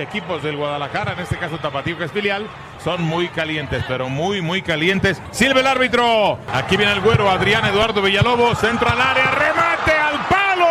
equipos 0.00 0.42
del 0.42 0.56
Guadalajara, 0.56 1.12
en 1.12 1.20
este 1.20 1.36
caso 1.36 1.58
Tapatío 1.58 1.98
que 1.98 2.04
es 2.04 2.12
filial, 2.12 2.46
son 2.82 3.02
muy 3.02 3.28
calientes, 3.28 3.84
pero 3.88 4.08
muy, 4.08 4.40
muy 4.42 4.62
calientes. 4.62 5.20
Silve 5.30 5.60
el 5.60 5.66
árbitro. 5.66 6.38
Aquí 6.52 6.76
viene 6.76 6.92
el 6.92 7.00
güero 7.00 7.30
Adrián 7.30 7.64
Eduardo 7.64 8.02
Villalobos, 8.02 8.62
entra 8.64 8.92
al 8.92 9.00
área, 9.00 9.30
remate 9.30 9.92
al 9.92 10.18
palo. 10.28 10.66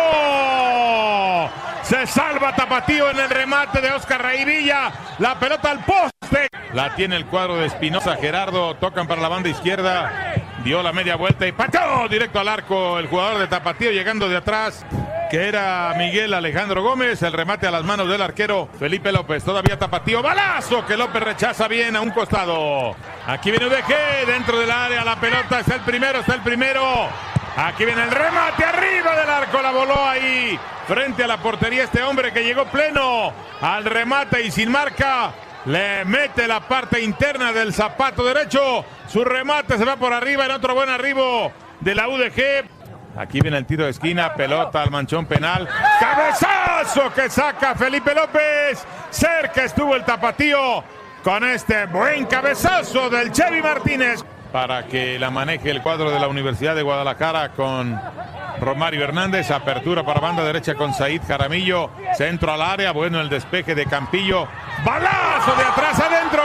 Se 1.82 2.06
salva 2.06 2.54
Tapatío 2.56 3.10
en 3.10 3.20
el 3.20 3.30
remate 3.30 3.80
de 3.80 3.92
Oscar 3.92 4.26
Villa. 4.44 4.90
La 5.18 5.38
pelota 5.38 5.70
al 5.70 5.84
poste. 5.84 6.48
La 6.72 6.94
tiene 6.96 7.16
el 7.16 7.26
cuadro 7.26 7.56
de 7.56 7.66
Espinosa. 7.66 8.16
Gerardo 8.16 8.74
tocan 8.76 9.06
para 9.06 9.22
la 9.22 9.28
banda 9.28 9.48
izquierda. 9.48 10.34
Dio 10.64 10.82
la 10.82 10.92
media 10.92 11.14
vuelta 11.14 11.46
y 11.46 11.52
pateó 11.52 12.08
directo 12.08 12.40
al 12.40 12.48
arco 12.48 12.98
el 12.98 13.06
jugador 13.06 13.38
de 13.38 13.46
Tapatío 13.46 13.92
llegando 13.92 14.28
de 14.28 14.36
atrás 14.36 14.84
que 15.30 15.48
era 15.48 15.94
Miguel 15.96 16.34
Alejandro 16.34 16.82
Gómez, 16.82 17.22
el 17.22 17.32
remate 17.32 17.66
a 17.66 17.70
las 17.70 17.84
manos 17.84 18.08
del 18.08 18.22
arquero 18.22 18.68
Felipe 18.78 19.10
López, 19.12 19.42
todavía 19.42 19.78
tapatío, 19.78 20.22
balazo 20.22 20.84
que 20.86 20.96
López 20.96 21.22
rechaza 21.22 21.68
bien 21.68 21.96
a 21.96 22.00
un 22.00 22.10
costado. 22.10 22.94
Aquí 23.26 23.50
viene 23.50 23.66
UDG 23.66 24.26
dentro 24.26 24.58
del 24.58 24.70
área, 24.70 25.04
la 25.04 25.18
pelota 25.18 25.60
está 25.60 25.74
el 25.74 25.80
primero, 25.82 26.20
está 26.20 26.34
el 26.34 26.42
primero. 26.42 27.08
Aquí 27.56 27.84
viene 27.84 28.02
el 28.04 28.10
remate 28.10 28.64
arriba 28.64 29.16
del 29.16 29.30
arco, 29.30 29.62
la 29.62 29.70
voló 29.70 30.04
ahí 30.04 30.58
frente 30.86 31.24
a 31.24 31.26
la 31.26 31.38
portería 31.38 31.84
este 31.84 32.02
hombre 32.02 32.32
que 32.32 32.44
llegó 32.44 32.66
pleno 32.66 33.32
al 33.60 33.84
remate 33.84 34.42
y 34.42 34.50
sin 34.50 34.70
marca. 34.70 35.32
Le 35.64 36.04
mete 36.04 36.46
la 36.46 36.60
parte 36.60 37.00
interna 37.00 37.52
del 37.52 37.72
zapato 37.74 38.24
derecho. 38.24 38.84
Su 39.08 39.24
remate 39.24 39.76
se 39.76 39.84
va 39.84 39.96
por 39.96 40.12
arriba 40.12 40.44
en 40.44 40.52
otro 40.52 40.74
buen 40.74 40.88
arribo 40.88 41.50
de 41.80 41.94
la 41.94 42.08
UDG. 42.08 42.75
Aquí 43.18 43.40
viene 43.40 43.56
el 43.56 43.64
tiro 43.64 43.84
de 43.84 43.90
esquina, 43.90 44.34
pelota 44.34 44.82
al 44.82 44.90
manchón 44.90 45.26
penal. 45.26 45.66
Cabezazo 45.98 47.12
que 47.14 47.30
saca 47.30 47.74
Felipe 47.74 48.14
López. 48.14 48.86
Cerca 49.10 49.64
estuvo 49.64 49.96
el 49.96 50.04
tapatío 50.04 50.84
con 51.24 51.42
este 51.44 51.86
buen 51.86 52.26
cabezazo 52.26 53.08
del 53.08 53.32
Chevy 53.32 53.62
Martínez. 53.62 54.22
Para 54.52 54.86
que 54.86 55.18
la 55.18 55.30
maneje 55.30 55.70
el 55.70 55.82
cuadro 55.82 56.10
de 56.10 56.20
la 56.20 56.28
Universidad 56.28 56.74
de 56.74 56.82
Guadalajara 56.82 57.50
con 57.50 58.00
Romario 58.60 59.02
Hernández. 59.02 59.50
Apertura 59.50 60.04
para 60.04 60.20
banda 60.20 60.44
derecha 60.44 60.74
con 60.74 60.94
Said 60.94 61.22
Jaramillo. 61.26 61.90
Centro 62.16 62.52
al 62.52 62.62
área. 62.62 62.92
Bueno 62.92 63.20
el 63.20 63.28
despeje 63.28 63.74
de 63.74 63.86
Campillo. 63.86 64.46
Balazo 64.84 65.54
de 65.56 65.64
atrás 65.64 66.00
adentro. 66.00 66.42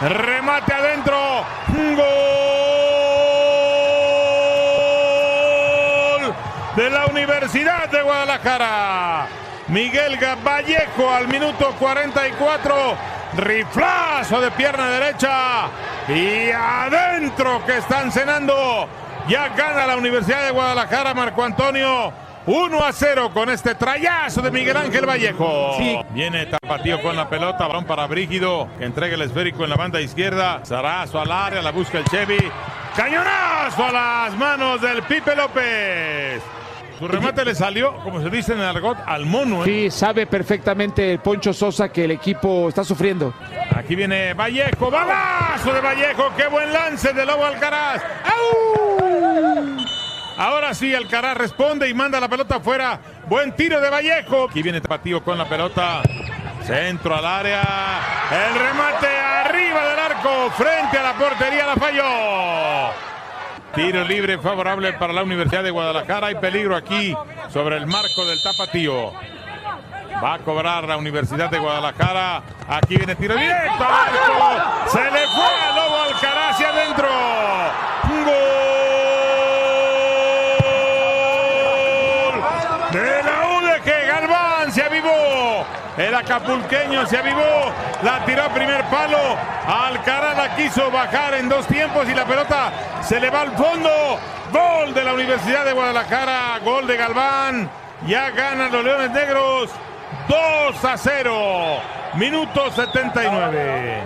Remate 0.00 0.72
adentro. 0.72 1.44
De 6.76 6.90
la 6.90 7.06
Universidad 7.06 7.88
de 7.90 8.02
Guadalajara. 8.02 9.26
Miguel 9.68 10.18
Vallejo 10.44 11.10
al 11.10 11.28
minuto 11.28 11.74
44. 11.78 12.96
Riflazo 13.36 14.40
de 14.40 14.50
pierna 14.52 14.88
derecha. 14.90 15.68
Y 16.08 16.50
adentro 16.50 17.64
que 17.64 17.78
están 17.78 18.10
cenando. 18.10 18.88
Ya 19.28 19.48
gana 19.48 19.86
la 19.86 19.96
Universidad 19.96 20.46
de 20.46 20.50
Guadalajara, 20.50 21.14
Marco 21.14 21.42
Antonio. 21.44 22.12
1 22.44 22.84
a 22.84 22.92
0 22.92 23.30
con 23.32 23.50
este 23.50 23.76
trayazo 23.76 24.42
de 24.42 24.50
Miguel 24.50 24.76
Ángel 24.76 25.06
Vallejo. 25.06 25.76
Viene 26.10 26.46
Tapatío 26.46 27.00
con 27.00 27.14
la 27.14 27.28
pelota, 27.28 27.68
balón 27.68 27.84
para 27.84 28.08
Brígido, 28.08 28.68
que 28.78 28.84
entrega 28.84 29.14
el 29.14 29.22
esférico 29.22 29.62
en 29.62 29.70
la 29.70 29.76
banda 29.76 30.00
izquierda. 30.00 30.60
Zarazo 30.64 31.20
al 31.20 31.30
área, 31.30 31.62
la 31.62 31.70
busca 31.70 31.98
el 31.98 32.04
Chevy. 32.06 32.50
Cañonazo 32.96 33.84
a 33.84 33.92
las 33.92 34.36
manos 34.36 34.80
del 34.80 35.04
Pipe 35.04 35.36
López. 35.36 36.42
Su 37.02 37.08
remate 37.08 37.44
le 37.44 37.52
salió, 37.56 37.96
como 38.04 38.22
se 38.22 38.30
dice 38.30 38.52
en 38.52 38.60
el 38.60 38.66
argot, 38.66 38.96
al 39.06 39.26
mono. 39.26 39.64
¿eh? 39.64 39.66
Sí, 39.66 39.90
sabe 39.90 40.24
perfectamente 40.24 41.10
el 41.10 41.18
Poncho 41.18 41.52
Sosa 41.52 41.88
que 41.88 42.04
el 42.04 42.12
equipo 42.12 42.68
está 42.68 42.84
sufriendo. 42.84 43.34
Aquí 43.74 43.96
viene 43.96 44.34
Vallejo, 44.34 44.88
balazo 44.88 45.72
de 45.72 45.80
Vallejo, 45.80 46.32
qué 46.36 46.46
buen 46.46 46.72
lance 46.72 47.12
de 47.12 47.26
Lobo 47.26 47.44
Alcaraz. 47.44 48.00
¡Au! 48.24 48.98
Ahora 50.36 50.72
sí, 50.74 50.94
Alcaraz 50.94 51.36
responde 51.36 51.88
y 51.88 51.94
manda 51.94 52.20
la 52.20 52.28
pelota 52.28 52.58
afuera. 52.58 53.00
Buen 53.26 53.50
tiro 53.56 53.80
de 53.80 53.90
Vallejo. 53.90 54.46
Aquí 54.48 54.62
viene 54.62 54.80
Tapatío 54.80 55.24
con 55.24 55.36
la 55.36 55.48
pelota. 55.48 56.02
Centro 56.64 57.16
al 57.16 57.26
área. 57.26 57.62
El 58.30 58.54
remate 58.60 59.08
arriba 59.08 59.88
del 59.88 59.98
arco. 59.98 60.50
Frente 60.52 60.98
a 60.98 61.02
la 61.02 61.14
portería 61.14 61.66
la 61.66 61.74
falló. 61.74 63.11
Tiro 63.74 64.04
libre 64.04 64.38
favorable 64.38 64.92
para 64.92 65.14
la 65.14 65.22
Universidad 65.22 65.62
de 65.62 65.70
Guadalajara. 65.70 66.26
Hay 66.26 66.34
peligro 66.34 66.76
aquí 66.76 67.16
sobre 67.50 67.78
el 67.78 67.86
marco 67.86 68.26
del 68.26 68.42
Tapatío. 68.42 69.12
Va 70.22 70.34
a 70.34 70.38
cobrar 70.40 70.84
la 70.84 70.98
Universidad 70.98 71.50
de 71.50 71.58
Guadalajara. 71.58 72.42
Aquí 72.68 72.96
viene 72.96 73.14
tiro 73.14 73.34
directo 73.34 73.82
al 73.84 73.92
arco. 73.92 74.90
Se 74.90 75.02
le 75.02 75.26
fue 75.28 75.44
a 75.44 75.72
Lobo 75.74 76.02
Alcaraz 76.02 76.54
hacia 76.54 76.68
adentro. 76.68 77.08
Gol 78.08 78.42
de 82.92 83.22
la 83.22 83.36
UDG. 83.58 84.06
Galván 84.06 84.51
se 84.70 84.82
avivó. 84.82 85.64
El 85.96 86.14
acapulqueño 86.14 87.06
se 87.06 87.16
avivó. 87.18 87.72
La 88.02 88.24
tiró 88.24 88.44
a 88.44 88.48
primer 88.48 88.84
palo. 88.84 89.18
Alcaraz 89.66 90.36
la 90.36 90.54
quiso 90.56 90.90
bajar 90.90 91.34
en 91.34 91.48
dos 91.48 91.66
tiempos 91.66 92.08
y 92.08 92.14
la 92.14 92.24
pelota 92.24 92.72
se 93.02 93.18
le 93.18 93.30
va 93.30 93.42
al 93.42 93.52
fondo. 93.52 93.90
Gol 94.52 94.94
de 94.94 95.04
la 95.04 95.14
Universidad 95.14 95.64
de 95.64 95.72
Guadalajara. 95.72 96.58
Gol 96.64 96.86
de 96.86 96.96
Galván. 96.96 97.70
Ya 98.06 98.30
ganan 98.30 98.70
los 98.70 98.84
Leones 98.84 99.10
Negros. 99.10 99.70
2 100.28 100.84
a 100.84 100.96
0. 100.96 101.80
Minuto 102.14 102.70
79. 102.70 104.02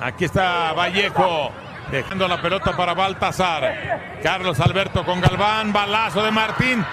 Aquí 0.00 0.24
está 0.24 0.72
Vallejo. 0.72 1.50
Dejando 1.90 2.26
la 2.26 2.40
pelota 2.40 2.76
para 2.76 2.94
Baltasar. 2.94 4.18
Carlos 4.22 4.58
Alberto 4.60 5.04
con 5.04 5.20
Galván. 5.20 5.72
Balazo 5.72 6.22
de 6.22 6.30
Martín. 6.30 6.84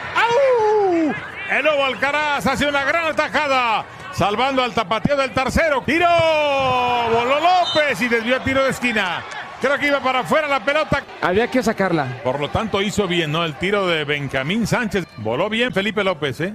El 1.51 1.66
Lobo 1.66 1.84
Alcaraz 1.84 2.47
hace 2.47 2.66
una 2.66 2.85
gran 2.85 3.07
atajada. 3.07 3.84
Salvando 4.13 4.63
al 4.63 4.73
tapateo 4.73 5.17
del 5.17 5.31
tercero. 5.31 5.84
Tiro. 5.85 6.07
Voló 6.07 7.41
López 7.41 8.00
y 8.00 8.07
desvió 8.07 8.38
el 8.38 8.44
tiro 8.44 8.63
de 8.63 8.69
esquina. 8.69 9.22
Creo 9.59 9.78
que 9.78 9.88
iba 9.88 10.00
para 10.00 10.22
afuera 10.22 10.47
la 10.47 10.63
pelota. 10.63 11.03
Había 11.22 11.51
que 11.51 11.61
sacarla. 11.61 12.22
Por 12.23 12.40
lo 12.40 12.50
tanto 12.50 12.81
hizo 12.81 13.06
bien, 13.06 13.34
¿no? 13.34 13.44
El 13.44 13.56
tiro 13.56 13.85
de 13.85 14.06
Benjamín 14.06 14.66
Sánchez. 14.66 15.06
Voló 15.17 15.50
bien 15.50 15.73
Felipe 15.73 16.06
López, 16.06 16.40
¿eh? 16.40 16.53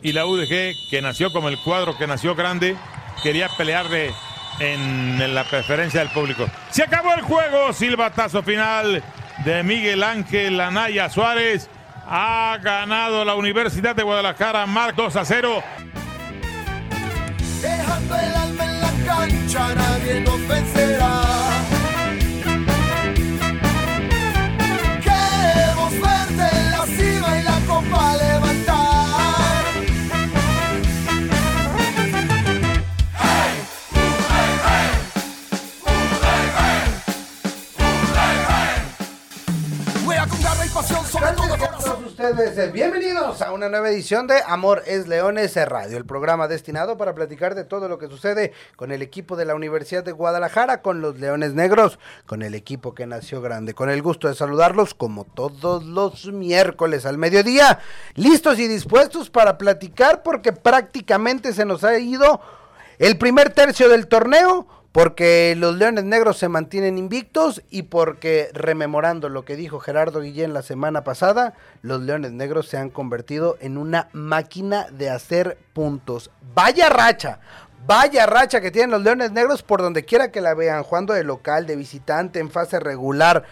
Y 0.00 0.12
la 0.12 0.26
UDG, 0.26 0.90
que 0.90 1.00
nació 1.02 1.32
como 1.32 1.48
el 1.48 1.58
cuadro 1.58 1.98
que 1.98 2.06
nació 2.06 2.36
grande, 2.36 2.76
quería 3.24 3.48
pelearle 3.48 4.14
en 4.60 5.34
la 5.34 5.42
preferencia 5.42 5.98
del 5.98 6.10
público. 6.10 6.46
Se 6.70 6.84
acabó 6.84 7.14
el 7.14 7.22
juego. 7.22 7.72
Silbatazo 7.72 8.44
final 8.44 9.02
de 9.44 9.62
Miguel 9.64 10.04
Ángel 10.04 10.60
Anaya 10.60 11.10
Suárez. 11.10 11.68
Ha 12.08 12.58
ganado 12.62 13.24
la 13.24 13.34
Universidad 13.34 13.96
de 13.96 14.04
Guadalajara. 14.04 14.64
Marc 14.66 14.94
2 14.94 15.16
a 15.16 15.24
0. 15.24 15.62
Dejando 17.60 18.14
el 18.14 18.34
alma 18.34 18.64
en 18.64 18.80
la 18.80 18.92
cancha, 19.04 19.74
nadie 19.74 20.20
nos 20.20 20.46
vencerá. 20.46 21.20
Queremos 25.02 25.92
verte 25.92 26.56
en 26.56 26.70
la 26.70 26.86
cima 26.86 27.38
y 27.38 27.42
la 27.42 27.58
copa 27.66 28.16
levantar. 28.16 28.45
Juega 28.45 28.45
ustedes. 42.18 42.56
eh, 42.56 42.70
Bienvenidos 42.72 43.42
a 43.42 43.52
una 43.52 43.68
nueva 43.68 43.90
edición 43.90 44.26
de 44.26 44.40
Amor 44.46 44.82
es 44.86 45.06
Leones 45.06 45.54
Radio, 45.54 45.98
el 45.98 46.06
programa 46.06 46.48
destinado 46.48 46.96
para 46.96 47.14
platicar 47.14 47.54
de 47.54 47.64
todo 47.64 47.90
lo 47.90 47.98
que 47.98 48.08
sucede 48.08 48.54
con 48.74 48.90
el 48.90 49.02
equipo 49.02 49.36
de 49.36 49.44
la 49.44 49.54
Universidad 49.54 50.02
de 50.02 50.12
Guadalajara, 50.12 50.80
con 50.80 51.02
los 51.02 51.18
Leones 51.18 51.52
Negros, 51.52 51.98
con 52.24 52.40
el 52.40 52.54
equipo 52.54 52.94
que 52.94 53.06
nació 53.06 53.42
grande. 53.42 53.74
Con 53.74 53.90
el 53.90 54.00
gusto 54.00 54.28
de 54.28 54.34
saludarlos 54.34 54.94
como 54.94 55.24
todos 55.24 55.84
los 55.84 56.32
miércoles 56.32 57.04
al 57.04 57.18
mediodía, 57.18 57.80
listos 58.14 58.58
y 58.60 58.66
dispuestos 58.66 59.28
para 59.28 59.58
platicar 59.58 60.22
porque 60.22 60.54
prácticamente 60.54 61.52
se 61.52 61.66
nos 61.66 61.84
ha 61.84 61.98
ido 61.98 62.40
el 62.98 63.18
primer 63.18 63.52
tercio 63.52 63.90
del 63.90 64.06
torneo 64.06 64.66
porque 64.96 65.54
los 65.58 65.76
Leones 65.76 66.04
Negros 66.04 66.38
se 66.38 66.48
mantienen 66.48 66.96
invictos 66.96 67.62
y 67.68 67.82
porque, 67.82 68.48
rememorando 68.54 69.28
lo 69.28 69.44
que 69.44 69.54
dijo 69.54 69.78
Gerardo 69.78 70.22
Guillén 70.22 70.54
la 70.54 70.62
semana 70.62 71.04
pasada, 71.04 71.52
los 71.82 72.00
Leones 72.00 72.32
Negros 72.32 72.66
se 72.68 72.78
han 72.78 72.88
convertido 72.88 73.58
en 73.60 73.76
una 73.76 74.08
máquina 74.14 74.86
de 74.90 75.10
hacer 75.10 75.58
puntos. 75.74 76.30
Vaya 76.54 76.88
racha, 76.88 77.40
vaya 77.86 78.24
racha 78.24 78.62
que 78.62 78.70
tienen 78.70 78.90
los 78.90 79.02
Leones 79.02 79.32
Negros 79.32 79.62
por 79.62 79.82
donde 79.82 80.06
quiera 80.06 80.32
que 80.32 80.40
la 80.40 80.54
vean, 80.54 80.82
jugando 80.82 81.12
de 81.12 81.24
local, 81.24 81.66
de 81.66 81.76
visitante, 81.76 82.38
en 82.38 82.50
fase 82.50 82.80
regular 82.80 83.44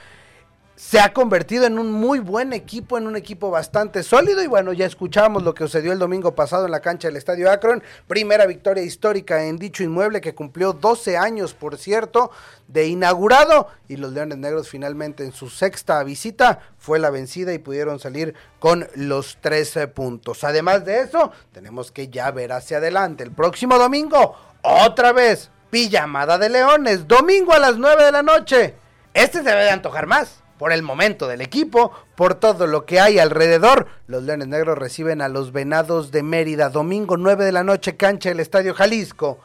se 0.76 0.98
ha 0.98 1.12
convertido 1.12 1.66
en 1.66 1.78
un 1.78 1.92
muy 1.92 2.18
buen 2.18 2.52
equipo, 2.52 2.98
en 2.98 3.06
un 3.06 3.16
equipo 3.16 3.50
bastante 3.50 4.02
sólido. 4.02 4.42
Y 4.42 4.48
bueno, 4.48 4.72
ya 4.72 4.86
escuchamos 4.86 5.42
lo 5.42 5.54
que 5.54 5.64
sucedió 5.64 5.92
el 5.92 5.98
domingo 5.98 6.34
pasado 6.34 6.66
en 6.66 6.72
la 6.72 6.80
cancha 6.80 7.08
del 7.08 7.16
Estadio 7.16 7.50
Akron. 7.50 7.82
Primera 8.08 8.46
victoria 8.46 8.82
histórica 8.82 9.44
en 9.44 9.56
dicho 9.56 9.84
inmueble 9.84 10.20
que 10.20 10.34
cumplió 10.34 10.72
12 10.72 11.16
años, 11.16 11.54
por 11.54 11.78
cierto, 11.78 12.32
de 12.66 12.88
inaugurado. 12.88 13.68
Y 13.88 13.96
los 13.96 14.12
Leones 14.12 14.38
Negros 14.38 14.68
finalmente 14.68 15.24
en 15.24 15.32
su 15.32 15.48
sexta 15.48 16.02
visita 16.02 16.60
fue 16.78 16.98
la 16.98 17.10
vencida 17.10 17.52
y 17.52 17.58
pudieron 17.58 18.00
salir 18.00 18.34
con 18.58 18.88
los 18.96 19.38
13 19.40 19.88
puntos. 19.88 20.42
Además 20.42 20.84
de 20.84 21.00
eso, 21.00 21.30
tenemos 21.52 21.92
que 21.92 22.08
ya 22.08 22.30
ver 22.32 22.52
hacia 22.52 22.78
adelante. 22.78 23.22
El 23.22 23.30
próximo 23.30 23.78
domingo, 23.78 24.36
otra 24.62 25.12
vez, 25.12 25.50
pijamada 25.70 26.36
de 26.36 26.48
Leones. 26.48 27.06
Domingo 27.06 27.52
a 27.52 27.60
las 27.60 27.78
9 27.78 28.04
de 28.04 28.12
la 28.12 28.22
noche. 28.22 28.74
Este 29.12 29.38
se 29.38 29.44
debe 29.44 29.62
de 29.62 29.70
antojar 29.70 30.06
más 30.06 30.43
por 30.58 30.72
el 30.72 30.82
momento 30.82 31.28
del 31.28 31.40
equipo, 31.40 31.92
por 32.14 32.34
todo 32.34 32.66
lo 32.66 32.84
que 32.84 33.00
hay 33.00 33.18
alrededor. 33.18 33.86
Los 34.06 34.22
Leones 34.22 34.48
Negros 34.48 34.78
reciben 34.78 35.20
a 35.22 35.28
los 35.28 35.52
Venados 35.52 36.10
de 36.10 36.22
Mérida, 36.22 36.68
domingo 36.68 37.16
9 37.16 37.44
de 37.44 37.52
la 37.52 37.64
noche, 37.64 37.96
cancha 37.96 38.28
del 38.28 38.40
Estadio 38.40 38.74
Jalisco. 38.74 39.38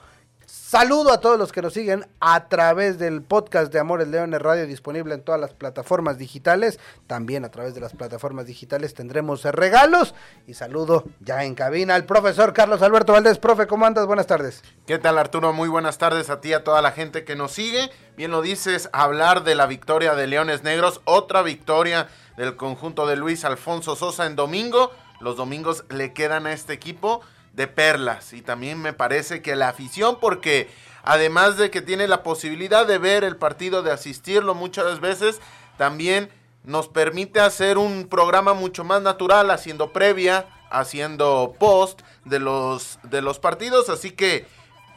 Saludo 0.70 1.12
a 1.12 1.20
todos 1.20 1.40
los 1.40 1.52
que 1.52 1.64
nos 1.64 1.74
siguen 1.74 2.06
a 2.20 2.48
través 2.48 3.00
del 3.00 3.24
podcast 3.24 3.74
de 3.74 3.80
Amores 3.80 4.08
Leones 4.08 4.40
Radio 4.40 4.68
disponible 4.68 5.16
en 5.16 5.24
todas 5.24 5.42
las 5.42 5.56
plataformas 5.56 6.20
digitales. 6.20 6.80
También 7.08 7.44
a 7.44 7.50
través 7.50 7.74
de 7.74 7.82
las 7.82 7.94
plataformas 7.94 8.46
digitales 8.46 8.94
tendremos 8.94 9.42
regalos. 9.46 10.14
Y 10.46 10.54
saludo 10.54 11.06
ya 11.22 11.44
en 11.44 11.56
cabina 11.56 11.96
al 11.96 12.06
profesor 12.06 12.54
Carlos 12.54 12.84
Alberto 12.84 13.14
Valdés. 13.14 13.40
Profe, 13.40 13.66
¿cómo 13.66 13.88
andas? 13.88 14.06
Buenas 14.06 14.28
tardes. 14.28 14.62
¿Qué 14.86 15.00
tal 15.00 15.18
Arturo? 15.18 15.54
Muy 15.54 15.70
buenas 15.70 15.98
tardes 15.98 16.30
a 16.30 16.40
ti 16.40 16.50
y 16.50 16.54
a 16.54 16.64
toda 16.64 16.84
la 16.84 16.92
gente 16.92 17.26
que 17.26 17.36
nos 17.36 17.52
sigue. 17.52 17.90
Bien 18.16 18.30
lo 18.30 18.44
dices, 18.44 18.92
hablar 18.94 19.44
de 19.44 19.56
la 19.56 19.66
victoria 19.66 20.14
de 20.14 20.28
Leones 20.28 20.62
Negros. 20.62 21.02
Otra 21.06 21.42
victoria 21.42 22.10
del 22.38 22.56
conjunto 22.58 23.08
de 23.08 23.16
Luis 23.16 23.44
Alfonso 23.44 23.96
Sosa 23.96 24.28
en 24.28 24.36
domingo. 24.36 24.92
Los 25.20 25.36
domingos 25.36 25.84
le 25.90 26.14
quedan 26.14 26.46
a 26.46 26.54
este 26.54 26.74
equipo 26.74 27.22
de 27.60 27.68
perlas. 27.68 28.32
Y 28.32 28.42
también 28.42 28.82
me 28.82 28.94
parece 28.94 29.42
que 29.42 29.58
la 29.58 29.68
afición, 29.68 30.18
porque 30.22 30.70
además 31.04 31.58
de 31.58 31.70
que 31.70 31.82
tiene 31.82 32.08
la 32.08 32.24
posibilidad 32.24 32.88
de 32.88 32.98
ver 33.00 33.26
el 33.26 33.36
partido, 33.36 33.84
de 33.84 33.92
asistirlo 33.92 34.56
muchas 34.56 35.02
veces, 35.02 35.42
también 35.78 36.30
nos 36.64 36.88
permite 36.88 37.42
hacer 37.42 37.78
un 37.78 38.08
programa 38.08 38.54
mucho 38.54 38.86
más 38.86 39.02
natural, 39.02 39.52
haciendo 39.52 39.92
previa, 39.92 40.48
haciendo 40.72 41.54
post 41.60 42.00
de 42.24 42.40
los, 42.40 42.98
de 43.04 43.22
los 43.22 43.40
partidos. 43.40 43.90
Así 43.90 44.12
que 44.12 44.48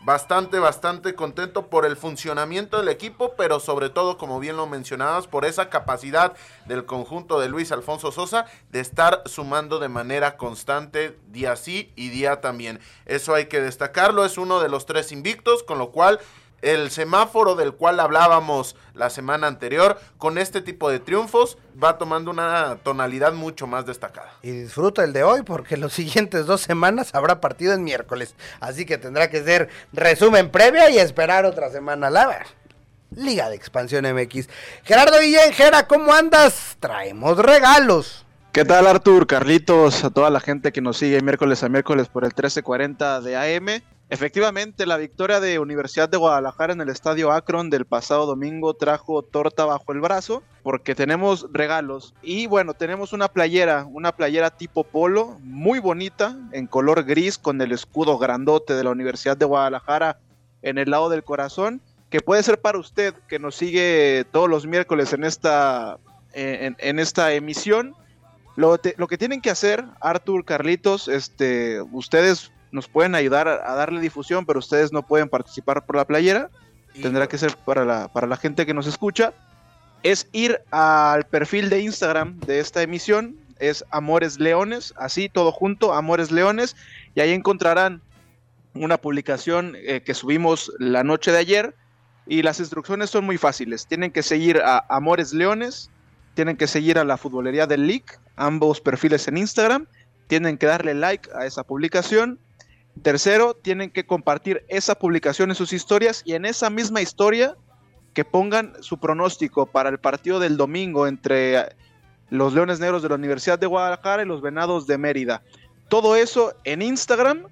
bastante, 0.05 0.59
bastante 0.59 1.15
contento 1.15 1.69
por 1.69 1.87
el 1.87 1.97
funcionamiento 1.97 2.79
del 2.79 2.89
equipo, 2.89 3.35
pero 3.37 3.61
sobre 3.61 3.89
todo, 3.89 4.19
como 4.19 4.41
bien 4.41 4.57
lo 4.57 4.67
mencionabas, 4.67 5.27
por 5.27 5.45
esa 5.45 5.71
capacidad 5.71 6.35
del 6.67 6.85
conjunto 6.85 7.39
de 7.41 7.49
Luis 7.49 7.73
Alfonso 7.73 8.13
Sosa 8.13 8.47
de 8.71 8.81
estar 8.81 9.23
sumando 9.27 9.79
de 9.79 9.89
manera 9.89 10.37
constante 10.37 11.19
día 11.29 11.57
sí 11.57 11.93
y 11.97 12.09
día 12.09 12.41
también. 12.41 12.81
Eso 13.07 13.35
hay 13.35 13.47
que 13.47 13.61
destacarlo, 13.61 14.25
es 14.25 14.39
uno 14.39 14.61
de 14.61 14.69
los 14.69 14.87
tres 14.87 15.13
invictos, 15.13 15.63
con 15.63 15.79
lo 15.79 15.91
cual 15.91 16.19
el 16.63 16.91
semáforo 16.91 17.57
del 17.57 17.75
cual 17.75 18.01
hablábamos 18.01 18.77
la 18.95 19.11
semana 19.11 19.49
anterior, 19.49 20.01
con 20.17 20.39
este 20.39 20.63
tipo 20.63 20.89
de 20.91 21.01
triunfos, 21.01 21.59
va 21.83 21.99
tomando 21.99 22.31
una 22.31 22.79
tonalidad 22.83 23.33
mucho 23.33 23.67
más 23.67 23.85
destacada. 23.85 24.33
Y 24.43 24.53
disfruta 24.53 25.05
el 25.05 25.13
de 25.13 25.25
hoy 25.25 25.43
porque 25.43 25.77
los 25.77 25.93
siguientes 26.03 26.47
dos 26.47 26.63
semanas 26.63 27.15
habrá 27.15 27.41
partido 27.41 27.75
en 27.75 27.85
miércoles. 27.85 28.35
Así 28.61 28.87
que 28.87 28.97
tendrá 28.97 29.29
que 29.29 29.43
ser 29.43 29.69
resumen 29.93 30.51
previa 30.51 30.89
y 30.91 30.99
esperar 30.99 31.45
otra 31.45 31.71
semana. 31.71 32.09
La 32.09 32.47
Liga 33.17 33.51
de 33.51 33.57
Expansión 33.57 34.07
MX. 34.07 34.49
Gerardo 34.85 35.19
Guillén, 35.21 35.53
Gera, 35.53 35.87
¿cómo 35.87 36.15
andas? 36.15 36.77
Traemos 36.81 37.37
regalos. 37.39 38.25
¿Qué 38.53 38.65
tal 38.65 38.87
Artur, 38.87 39.27
Carlitos, 39.27 40.05
a 40.05 40.11
toda 40.11 40.31
la 40.31 40.41
gente 40.41 40.73
que 40.73 40.81
nos 40.81 40.99
sigue 40.99 41.21
miércoles 41.23 41.63
a 41.63 41.69
miércoles 41.69 42.09
por 42.09 42.25
el 42.25 42.29
1340 42.29 43.21
de 43.23 43.37
AM? 43.37 43.83
Efectivamente, 44.13 44.85
la 44.85 44.99
victoria 44.99 45.41
de 45.41 45.59
Universidad 45.59 46.07
de 46.07 46.19
Guadalajara 46.19 46.75
en 46.75 46.83
el 46.83 46.91
Estadio 46.91 47.33
Akron 47.33 47.71
del 47.71 47.87
pasado 47.87 48.27
domingo 48.27 48.75
trajo 48.75 49.23
torta 49.23 49.65
bajo 49.65 49.91
el 49.91 50.03
brazo 50.03 50.43
porque 50.63 50.95
tenemos 50.95 51.47
regalos 51.51 52.13
y 52.21 52.47
bueno, 52.47 52.75
tenemos 52.75 53.15
una 53.15 53.29
playera, 53.29 53.87
una 53.91 54.13
playera 54.13 54.51
tipo 54.51 54.85
polo 54.85 55.39
muy 55.41 55.79
bonita 55.79 56.37
en 56.53 56.67
color 56.67 57.05
gris 57.05 57.39
con 57.39 57.59
el 57.63 57.73
escudo 57.73 58.19
grandote 58.19 58.75
de 58.75 58.85
la 58.85 58.91
Universidad 58.91 59.39
de 59.39 59.47
Guadalajara 59.47 60.19
en 60.61 60.77
el 60.77 60.91
lado 60.91 61.09
del 61.09 61.25
corazón 61.25 61.81
que 62.11 62.21
puede 62.21 62.43
ser 62.43 62.61
para 62.61 62.77
usted 62.77 63.15
que 63.29 63.39
nos 63.39 63.55
sigue 63.55 64.27
todos 64.31 64.51
los 64.51 64.67
miércoles 64.67 65.15
en 65.15 65.25
esta, 65.25 65.97
en, 66.35 66.99
esta 66.99 67.33
emisión. 67.33 67.95
Lo, 68.57 68.79
lo, 68.99 69.09
que 69.09 69.17
tienen 69.17 69.41
que 69.41 69.49
hacer, 69.49 69.83
Artur, 70.03 70.45
Carlitos, 70.45 71.09
este, 71.09 71.81
ustedes 71.81 72.52
nos 72.73 72.89
pueden 72.89 73.15
ayudar 73.15 73.47
a, 73.47 73.75
darle 73.75 74.01
difusión, 74.01 74.47
pero 74.47 74.59
ustedes 74.59 74.93
no 74.93 75.07
pueden 75.07 75.29
participar 75.29 75.85
por 75.85 75.97
la 75.97 76.07
playera. 76.07 76.51
Tendrá 77.01 77.29
que 77.29 77.39
ser 77.39 77.57
para 77.57 77.85
la, 77.85 78.09
para 78.09 78.27
la 78.27 78.37
gente 78.37 78.67
que 78.67 78.75
nos 78.75 78.87
escucha. 78.87 79.33
Es 80.03 80.27
ir 80.33 80.61
al 80.71 81.25
perfil 81.25 81.71
de 81.71 81.81
Instagram 81.81 82.41
de 82.41 82.59
esta 82.61 82.83
emisión. 82.83 83.37
Es 83.59 83.85
Amores 83.91 84.41
Leones, 84.41 84.93
así 84.97 85.29
todo 85.29 85.53
junto, 85.53 85.93
Amores 85.93 86.33
Leones. 86.33 86.75
Y 87.15 87.21
ahí 87.21 87.33
encontrarán 87.33 88.03
una 88.75 88.97
publicación 88.97 89.77
eh, 89.77 90.03
que 90.03 90.15
subimos 90.15 90.73
la 90.79 91.05
noche 91.05 91.31
de 91.31 91.39
ayer. 91.39 91.75
Y 92.27 92.43
las 92.43 92.59
instrucciones 92.59 93.11
son 93.11 93.25
muy 93.25 93.37
fáciles. 93.37 93.87
Tienen 93.87 94.11
que 94.11 94.23
seguir 94.23 94.63
a 94.65 94.85
Amores 94.89 95.35
Leones, 95.35 95.91
tienen 96.35 96.57
que 96.57 96.67
seguir 96.67 96.99
a 96.99 97.05
la 97.05 97.19
Futbolería 97.19 97.67
del 97.67 97.87
League, 97.87 98.07
ambos 98.37 98.81
perfiles 98.81 99.29
en 99.29 99.37
Instagram. 99.37 99.87
Tienen 100.29 100.57
que 100.57 100.67
darle 100.67 100.95
like 100.95 101.29
a 101.35 101.45
esa 101.45 101.65
publicación 101.65 102.39
Tercero, 103.01 103.55
tienen 103.55 103.91
que 103.91 104.05
compartir 104.05 104.65
esa 104.69 104.95
publicación 104.95 105.51
en 105.51 105.57
sus 105.57 105.73
historias 105.73 106.23
y 106.27 106.35
en 106.35 106.45
esa 106.45 106.69
misma 106.69 107.01
historia 107.01 107.57
que 108.13 108.25
pongan 108.25 108.75
su 108.81 108.99
pronóstico 108.99 109.67
para 109.67 109.89
el 109.89 109.99
partido 109.99 110.39
del 110.39 110.57
domingo 110.57 111.07
entre 111.07 111.75
los 112.29 112.53
Leones 112.53 112.81
Negros 112.81 113.03
de 113.03 113.09
la 113.09 113.15
Universidad 113.15 113.59
de 113.59 113.67
Guadalajara 113.67 114.23
y 114.23 114.27
los 114.27 114.43
Venados 114.43 114.87
de 114.87 114.99
Mérida. 114.99 115.43
Todo 115.89 116.17
eso 116.17 116.55
en 116.65 116.83
Instagram 116.83 117.47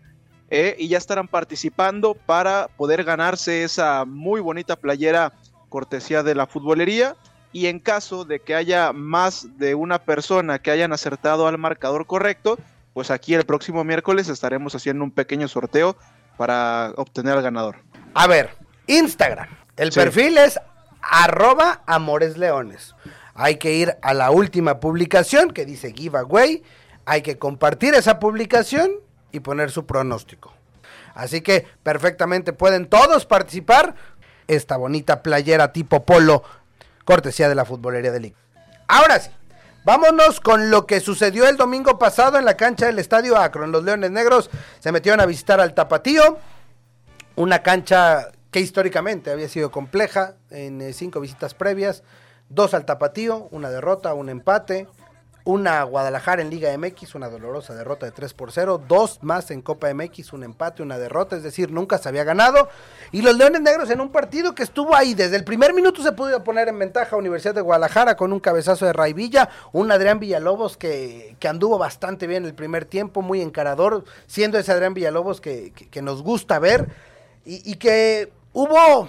eh, 0.50 0.74
y 0.78 0.88
ya 0.88 0.98
estarán 0.98 1.28
participando 1.28 2.14
para 2.14 2.68
poder 2.76 3.04
ganarse 3.04 3.62
esa 3.62 4.04
muy 4.04 4.40
bonita 4.40 4.76
playera 4.76 5.32
cortesía 5.68 6.22
de 6.22 6.34
la 6.34 6.46
futbolería. 6.46 7.16
Y 7.52 7.66
en 7.66 7.80
caso 7.80 8.24
de 8.24 8.40
que 8.40 8.54
haya 8.54 8.92
más 8.92 9.58
de 9.58 9.74
una 9.74 9.98
persona 9.98 10.60
que 10.60 10.70
hayan 10.70 10.92
acertado 10.92 11.48
al 11.48 11.58
marcador 11.58 12.06
correcto, 12.06 12.58
pues 12.92 13.10
aquí 13.10 13.34
el 13.34 13.44
próximo 13.44 13.84
miércoles 13.84 14.28
estaremos 14.28 14.74
haciendo 14.74 15.04
un 15.04 15.10
pequeño 15.10 15.48
sorteo 15.48 15.96
para 16.36 16.92
obtener 16.96 17.34
al 17.34 17.42
ganador. 17.42 17.76
A 18.14 18.26
ver, 18.26 18.56
Instagram. 18.86 19.48
El 19.76 19.92
perfil 19.92 20.38
es 20.38 20.58
arroba 21.02 21.82
amoresleones. 21.86 22.94
Hay 23.34 23.56
que 23.56 23.72
ir 23.72 23.96
a 24.02 24.12
la 24.14 24.30
última 24.30 24.80
publicación 24.80 25.52
que 25.52 25.64
dice 25.64 25.92
giveaway. 25.92 26.62
Hay 27.06 27.22
que 27.22 27.38
compartir 27.38 27.94
esa 27.94 28.18
publicación 28.18 28.90
y 29.32 29.40
poner 29.40 29.70
su 29.70 29.86
pronóstico. 29.86 30.52
Así 31.14 31.40
que 31.40 31.66
perfectamente 31.82 32.52
pueden 32.52 32.86
todos 32.86 33.26
participar. 33.26 33.94
Esta 34.48 34.76
bonita 34.76 35.22
playera 35.22 35.72
tipo 35.72 36.04
polo, 36.04 36.42
cortesía 37.04 37.48
de 37.48 37.54
la 37.54 37.64
futbolería 37.64 38.10
de 38.10 38.20
Liga. 38.20 38.36
Ahora 38.88 39.20
sí, 39.20 39.30
Vámonos 39.82 40.40
con 40.40 40.70
lo 40.70 40.86
que 40.86 41.00
sucedió 41.00 41.48
el 41.48 41.56
domingo 41.56 41.98
pasado 41.98 42.38
en 42.38 42.44
la 42.44 42.56
cancha 42.56 42.84
del 42.84 42.98
Estadio 42.98 43.38
Akron. 43.38 43.72
Los 43.72 43.82
Leones 43.82 44.10
Negros 44.10 44.50
se 44.78 44.92
metieron 44.92 45.20
a 45.20 45.26
visitar 45.26 45.58
al 45.58 45.72
Tapatío, 45.72 46.36
una 47.36 47.62
cancha 47.62 48.28
que 48.50 48.60
históricamente 48.60 49.30
había 49.30 49.48
sido 49.48 49.70
compleja 49.70 50.34
en 50.50 50.82
eh, 50.82 50.92
cinco 50.92 51.18
visitas 51.20 51.54
previas, 51.54 52.02
dos 52.50 52.74
al 52.74 52.84
Tapatío, 52.84 53.48
una 53.52 53.70
derrota, 53.70 54.12
un 54.12 54.28
empate, 54.28 54.86
una 55.44 55.82
Guadalajara 55.82 56.42
en 56.42 56.50
Liga 56.50 56.76
MX, 56.76 57.14
una 57.14 57.28
dolorosa 57.28 57.74
derrota 57.74 58.06
de 58.06 58.12
3 58.12 58.34
por 58.34 58.52
0, 58.52 58.82
dos 58.86 59.18
más 59.22 59.50
en 59.50 59.62
Copa 59.62 59.92
MX, 59.92 60.32
un 60.32 60.44
empate, 60.44 60.82
una 60.82 60.98
derrota, 60.98 61.36
es 61.36 61.42
decir, 61.42 61.70
nunca 61.70 61.98
se 61.98 62.08
había 62.08 62.24
ganado. 62.24 62.68
Y 63.12 63.22
los 63.22 63.36
Leones 63.36 63.60
Negros 63.60 63.90
en 63.90 64.00
un 64.00 64.10
partido 64.10 64.54
que 64.54 64.62
estuvo 64.62 64.94
ahí, 64.94 65.14
desde 65.14 65.36
el 65.36 65.44
primer 65.44 65.74
minuto 65.74 66.02
se 66.02 66.12
pudo 66.12 66.42
poner 66.44 66.68
en 66.68 66.78
ventaja 66.78 67.16
a 67.16 67.18
Universidad 67.18 67.54
de 67.54 67.60
Guadalajara 67.60 68.16
con 68.16 68.32
un 68.32 68.40
cabezazo 68.40 68.86
de 68.86 68.92
Ray 68.92 69.12
Villa, 69.12 69.48
un 69.72 69.90
Adrián 69.90 70.20
Villalobos 70.20 70.76
que, 70.76 71.36
que 71.38 71.48
anduvo 71.48 71.78
bastante 71.78 72.26
bien 72.26 72.44
el 72.44 72.54
primer 72.54 72.84
tiempo, 72.84 73.22
muy 73.22 73.40
encarador, 73.40 74.04
siendo 74.26 74.58
ese 74.58 74.72
Adrián 74.72 74.94
Villalobos 74.94 75.40
que, 75.40 75.72
que, 75.72 76.02
nos 76.02 76.22
gusta 76.22 76.58
ver 76.58 76.88
y 77.44 77.76
que 77.76 78.30
hubo 78.52 79.08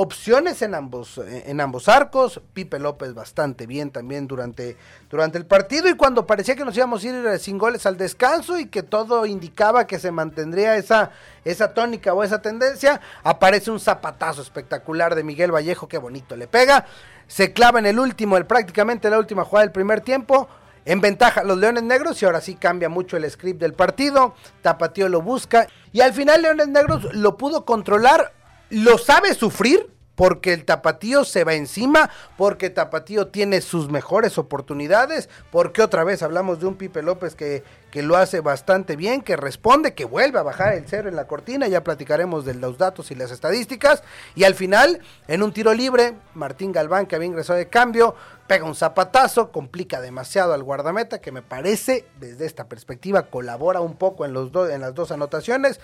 opciones 0.00 0.62
en 0.62 0.76
ambos, 0.76 1.18
eh, 1.18 1.42
en 1.46 1.60
ambos 1.60 1.88
arcos. 1.88 2.40
Pipe 2.52 2.78
López 2.78 3.14
bastante 3.14 3.66
bien 3.66 3.90
también 3.90 4.28
durante, 4.28 4.76
durante 5.10 5.38
el 5.38 5.44
partido 5.44 5.88
y 5.88 5.94
cuando 5.94 6.24
parecía 6.24 6.54
que 6.54 6.64
nos 6.64 6.76
íbamos 6.76 7.02
a 7.02 7.08
ir 7.08 7.26
eh, 7.26 7.38
sin 7.40 7.58
goles 7.58 7.84
al 7.84 7.96
descanso 7.96 8.60
y 8.60 8.66
que 8.66 8.84
todo 8.84 9.26
indicaba 9.26 9.88
que 9.88 9.98
se 9.98 10.12
mantendría 10.12 10.76
esa, 10.76 11.10
esa 11.44 11.74
tónica 11.74 12.14
o 12.14 12.22
esa 12.22 12.40
tendencia, 12.40 13.00
aparece 13.24 13.72
un 13.72 13.80
zapatazo 13.80 14.40
espectacular 14.40 15.16
de 15.16 15.24
Miguel 15.24 15.52
Vallejo, 15.52 15.88
qué 15.88 15.98
bonito 15.98 16.36
le 16.36 16.46
pega. 16.46 16.86
Se 17.26 17.52
clava 17.52 17.80
en 17.80 17.86
el 17.86 17.98
último, 17.98 18.36
el, 18.36 18.46
prácticamente 18.46 19.10
la 19.10 19.18
última 19.18 19.44
jugada 19.44 19.64
del 19.64 19.72
primer 19.72 20.02
tiempo. 20.02 20.48
En 20.84 21.00
ventaja 21.00 21.42
los 21.42 21.58
Leones 21.58 21.82
Negros 21.82 22.22
y 22.22 22.24
ahora 22.24 22.40
sí 22.40 22.54
cambia 22.54 22.88
mucho 22.88 23.16
el 23.16 23.28
script 23.28 23.60
del 23.60 23.74
partido. 23.74 24.36
Tapatío 24.62 25.08
lo 25.08 25.22
busca 25.22 25.66
y 25.92 26.02
al 26.02 26.14
final 26.14 26.40
Leones 26.40 26.68
Negros 26.68 27.12
lo 27.14 27.36
pudo 27.36 27.64
controlar 27.64 28.37
lo 28.70 28.98
sabe 28.98 29.34
sufrir 29.34 29.98
porque 30.18 30.52
el 30.52 30.64
tapatío 30.64 31.24
se 31.24 31.44
va 31.44 31.54
encima, 31.54 32.10
porque 32.36 32.70
tapatío 32.70 33.28
tiene 33.28 33.60
sus 33.60 33.88
mejores 33.88 34.36
oportunidades, 34.36 35.28
porque 35.52 35.80
otra 35.80 36.02
vez 36.02 36.24
hablamos 36.24 36.58
de 36.58 36.66
un 36.66 36.74
Pipe 36.74 37.02
López 37.02 37.36
que, 37.36 37.62
que 37.92 38.02
lo 38.02 38.16
hace 38.16 38.40
bastante 38.40 38.96
bien, 38.96 39.22
que 39.22 39.36
responde, 39.36 39.94
que 39.94 40.04
vuelve 40.04 40.40
a 40.40 40.42
bajar 40.42 40.74
el 40.74 40.88
cero 40.88 41.08
en 41.08 41.14
la 41.14 41.28
cortina, 41.28 41.68
ya 41.68 41.84
platicaremos 41.84 42.44
de 42.44 42.54
los 42.54 42.78
datos 42.78 43.12
y 43.12 43.14
las 43.14 43.30
estadísticas, 43.30 44.02
y 44.34 44.42
al 44.42 44.56
final, 44.56 45.00
en 45.28 45.44
un 45.44 45.52
tiro 45.52 45.72
libre, 45.72 46.16
Martín 46.34 46.72
Galván, 46.72 47.06
que 47.06 47.14
había 47.14 47.28
ingresado 47.28 47.60
de 47.60 47.68
cambio, 47.68 48.16
pega 48.48 48.64
un 48.64 48.74
zapatazo, 48.74 49.52
complica 49.52 50.00
demasiado 50.00 50.52
al 50.52 50.64
guardameta, 50.64 51.20
que 51.20 51.30
me 51.30 51.42
parece, 51.42 52.06
desde 52.18 52.44
esta 52.44 52.68
perspectiva, 52.68 53.26
colabora 53.26 53.80
un 53.80 53.94
poco 53.94 54.24
en, 54.24 54.32
los 54.32 54.50
en 54.68 54.80
las 54.80 54.96
dos 54.96 55.12
anotaciones, 55.12 55.78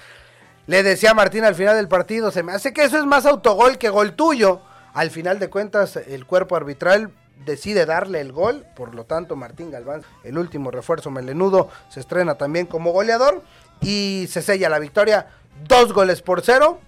le 0.67 0.83
decía 0.83 1.15
Martín 1.15 1.45
al 1.45 1.55
final 1.55 1.77
del 1.77 1.89
partido, 1.89 2.31
se 2.31 2.43
me 2.43 2.53
hace 2.53 2.73
que 2.73 2.85
eso 2.85 2.99
es 2.99 3.05
más 3.05 3.27
autogol 3.27 3.79
que 3.79 3.91
gol 3.91 4.15
tuyo. 4.15 4.61
Al 4.95 5.11
final 5.11 5.39
de 5.39 5.51
cuentas, 5.51 5.97
el 5.97 6.25
cuerpo 6.25 6.57
arbitral 6.57 7.11
decide 7.45 7.85
darle 7.85 8.21
el 8.21 8.33
gol, 8.33 8.65
por 8.77 8.95
lo 8.95 9.05
tanto 9.05 9.37
Martín 9.37 9.71
Galván, 9.71 10.03
el 10.23 10.39
último 10.39 10.71
refuerzo 10.71 11.11
melenudo, 11.11 11.69
se 11.91 12.01
estrena 12.01 12.37
también 12.37 12.67
como 12.67 12.93
goleador 12.93 13.43
y 13.81 14.27
se 14.31 14.41
sella 14.41 14.69
la 14.69 14.79
victoria, 14.79 15.27
dos 15.67 15.93
goles 15.93 16.23
por 16.23 16.43
cero, 16.43 16.81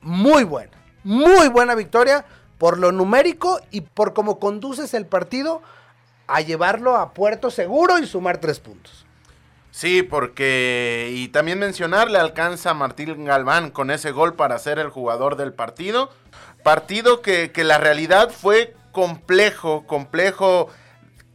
muy 0.00 0.44
buena, 0.44 0.72
muy 1.04 1.48
buena 1.48 1.74
victoria 1.74 2.24
por 2.58 2.78
lo 2.78 2.90
numérico 2.90 3.60
y 3.70 3.82
por 3.82 4.14
cómo 4.14 4.38
conduces 4.38 4.94
el 4.94 5.06
partido 5.06 5.62
a 6.26 6.40
llevarlo 6.40 6.96
a 6.96 7.12
puerto 7.12 7.50
seguro 7.50 7.98
y 7.98 8.06
sumar 8.06 8.38
tres 8.38 8.60
puntos. 8.60 9.04
Sí, 9.72 10.02
porque 10.02 11.08
y 11.12 11.28
también 11.28 11.58
mencionar, 11.58 12.10
le 12.10 12.18
alcanza 12.18 12.70
a 12.70 12.74
Martín 12.74 13.24
Galván 13.24 13.70
con 13.70 13.90
ese 13.90 14.12
gol 14.12 14.34
para 14.34 14.58
ser 14.58 14.78
el 14.78 14.90
jugador 14.90 15.36
del 15.36 15.54
partido. 15.54 16.10
Partido 16.62 17.22
que, 17.22 17.52
que 17.52 17.64
la 17.64 17.78
realidad 17.78 18.30
fue 18.30 18.76
complejo, 18.92 19.86
complejo 19.86 20.68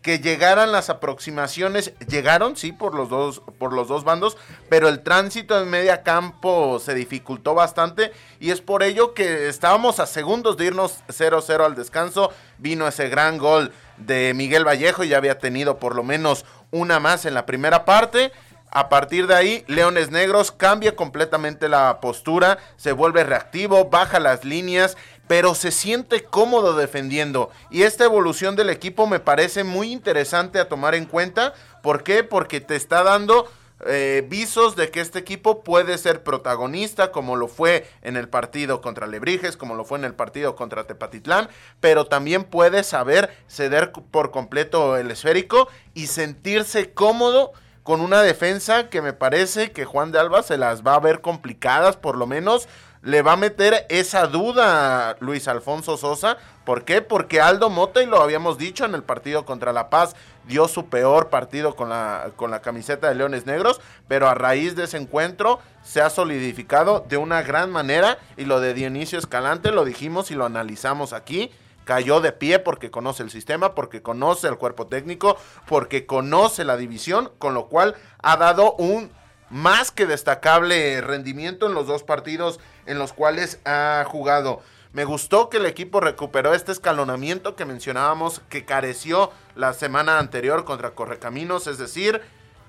que 0.02 0.20
llegaran 0.20 0.72
las 0.72 0.90
aproximaciones, 0.90 1.94
llegaron, 2.08 2.56
sí, 2.56 2.72
por 2.72 2.96
los 2.96 3.10
dos, 3.10 3.42
por 3.60 3.74
los 3.74 3.88
dos 3.88 4.04
bandos, 4.04 4.38
pero 4.70 4.88
el 4.88 5.02
tránsito 5.02 5.62
en 5.62 5.70
media 5.70 6.04
campo 6.04 6.80
se 6.80 6.94
dificultó 6.94 7.54
bastante 7.56 8.12
y 8.40 8.52
es 8.52 8.62
por 8.62 8.84
ello 8.84 9.14
que 9.14 9.50
estábamos 9.50 10.00
a 10.00 10.06
segundos 10.06 10.56
de 10.58 10.66
irnos 10.66 11.04
0-0 11.08 11.66
al 11.66 11.76
descanso, 11.76 12.32
vino 12.58 12.88
ese 12.88 13.10
gran 13.10 13.38
gol 13.38 13.72
de 13.98 14.34
Miguel 14.34 14.66
Vallejo, 14.66 15.04
ya 15.04 15.18
había 15.18 15.40
tenido 15.40 15.78
por 15.78 15.96
lo 15.96 16.04
menos 16.04 16.46
una 16.72 17.00
más 17.00 17.26
en 17.26 17.34
la 17.34 17.46
primera 17.46 17.86
parte. 17.86 18.32
A 18.70 18.90
partir 18.90 19.28
de 19.28 19.34
ahí, 19.34 19.64
Leones 19.68 20.12
Negros 20.12 20.52
cambia 20.52 20.96
completamente 20.96 21.70
la 21.70 22.02
postura, 22.02 22.58
se 22.76 22.92
vuelve 22.92 23.24
reactivo, 23.24 23.86
baja 23.86 24.20
las 24.20 24.44
líneas, 24.44 24.98
pero 25.28 25.56
se 25.56 25.72
siente 25.72 26.24
cómodo 26.24 26.76
defendiendo. 26.76 27.50
Y 27.70 27.84
esta 27.84 28.06
evolución 28.06 28.56
del 28.56 28.70
equipo 28.70 29.08
me 29.08 29.20
parece 29.20 29.64
muy 29.64 29.92
interesante 29.92 30.60
a 30.60 30.70
tomar 30.70 30.96
en 30.96 31.06
cuenta. 31.06 31.54
¿Por 31.84 32.04
qué? 32.04 32.24
Porque 32.24 32.62
te 32.62 32.76
está 32.76 33.04
dando 33.04 33.48
eh, 33.86 34.26
visos 34.28 34.76
de 34.76 34.90
que 34.90 35.02
este 35.02 35.20
equipo 35.20 35.64
puede 35.64 36.00
ser 36.00 36.24
protagonista, 36.24 37.12
como 37.12 37.36
lo 37.36 37.48
fue 37.48 37.88
en 38.02 38.18
el 38.18 38.28
partido 38.28 38.82
contra 38.82 39.06
Lebrijes, 39.06 39.56
como 39.56 39.76
lo 39.76 39.86
fue 39.86 40.00
en 40.00 40.06
el 40.06 40.16
partido 40.16 40.56
contra 40.56 40.86
Tepatitlán, 40.86 41.48
pero 41.80 42.06
también 42.06 42.44
puede 42.44 42.84
saber 42.84 43.38
ceder 43.48 43.92
por 43.92 44.32
completo 44.32 44.98
el 44.98 45.12
esférico 45.12 45.68
y 45.94 46.08
sentirse 46.08 46.92
cómodo 46.92 47.52
con 47.84 48.02
una 48.02 48.24
defensa 48.24 48.90
que 48.90 49.02
me 49.02 49.14
parece 49.14 49.72
que 49.72 49.86
Juan 49.86 50.12
de 50.12 50.20
Alba 50.20 50.42
se 50.42 50.58
las 50.58 50.86
va 50.86 50.96
a 50.96 51.00
ver 51.00 51.22
complicadas, 51.22 51.98
por 51.98 52.18
lo 52.18 52.26
menos 52.26 52.68
le 53.02 53.22
va 53.22 53.34
a 53.34 53.38
meter 53.38 53.86
esa 53.90 54.28
duda 54.28 55.10
a 55.10 55.16
Luis 55.20 55.48
Alfonso 55.48 55.98
Sosa. 55.98 56.38
¿Por 56.66 56.84
qué? 56.84 57.02
Porque 57.02 57.40
Aldo 57.40 57.70
Mota, 57.70 58.04
y 58.04 58.06
lo 58.06 58.22
habíamos 58.22 58.58
dicho 58.58 58.86
en 58.86 58.96
el 58.96 59.04
partido 59.04 59.46
contra 59.46 59.74
La 59.74 59.90
Paz, 59.90 60.16
dio 60.48 60.68
su 60.68 60.88
peor 60.88 61.30
partido 61.30 61.76
con 61.76 61.90
la, 61.90 62.32
con 62.36 62.52
la 62.52 62.62
camiseta 62.62 63.10
de 63.10 63.16
Leones 63.16 63.46
Negros, 63.46 63.82
pero 64.08 64.28
a 64.28 64.34
raíz 64.34 64.76
de 64.76 64.86
ese 64.86 64.98
encuentro 64.98 65.60
se 65.84 66.02
ha 66.02 66.10
solidificado 66.10 67.06
de 67.08 67.18
una 67.18 67.42
gran 67.42 67.72
manera 67.72 68.18
y 68.36 68.46
lo 68.46 68.60
de 68.60 68.74
Dionisio 68.74 69.20
Escalante 69.20 69.72
lo 69.72 69.86
dijimos 69.86 70.32
y 70.32 70.36
lo 70.36 70.46
analizamos 70.46 71.14
aquí. 71.14 71.52
Cayó 71.86 72.20
de 72.20 72.34
pie 72.34 72.60
porque 72.60 72.92
conoce 72.92 73.24
el 73.24 73.30
sistema, 73.30 73.74
porque 73.74 74.02
conoce 74.02 74.50
el 74.50 74.58
cuerpo 74.58 74.88
técnico, 74.88 75.38
porque 75.68 76.06
conoce 76.06 76.66
la 76.66 76.76
división, 76.76 77.32
con 77.40 77.54
lo 77.54 77.68
cual 77.68 77.96
ha 78.22 78.36
dado 78.36 78.74
un 78.74 79.10
más 79.50 79.92
que 79.92 80.06
destacable 80.06 81.02
rendimiento 81.02 81.68
en 81.68 81.74
los 81.74 81.88
dos 81.88 82.04
partidos 82.04 82.60
en 82.86 83.00
los 83.00 83.14
cuales 83.14 83.60
ha 83.66 84.04
jugado. 84.08 84.62
Me 84.94 85.06
gustó 85.06 85.50
que 85.50 85.58
el 85.58 85.66
equipo 85.66 86.00
recuperó 86.00 86.54
este 86.54 86.72
escalonamiento 86.72 87.56
que 87.56 87.66
mencionábamos 87.66 88.42
que 88.50 88.66
careció 88.66 89.32
la 89.56 89.74
semana 89.74 90.20
anterior 90.20 90.66
contra 90.66 90.92
Correcaminos, 90.92 91.68
es 91.68 91.78
decir, 91.78 92.22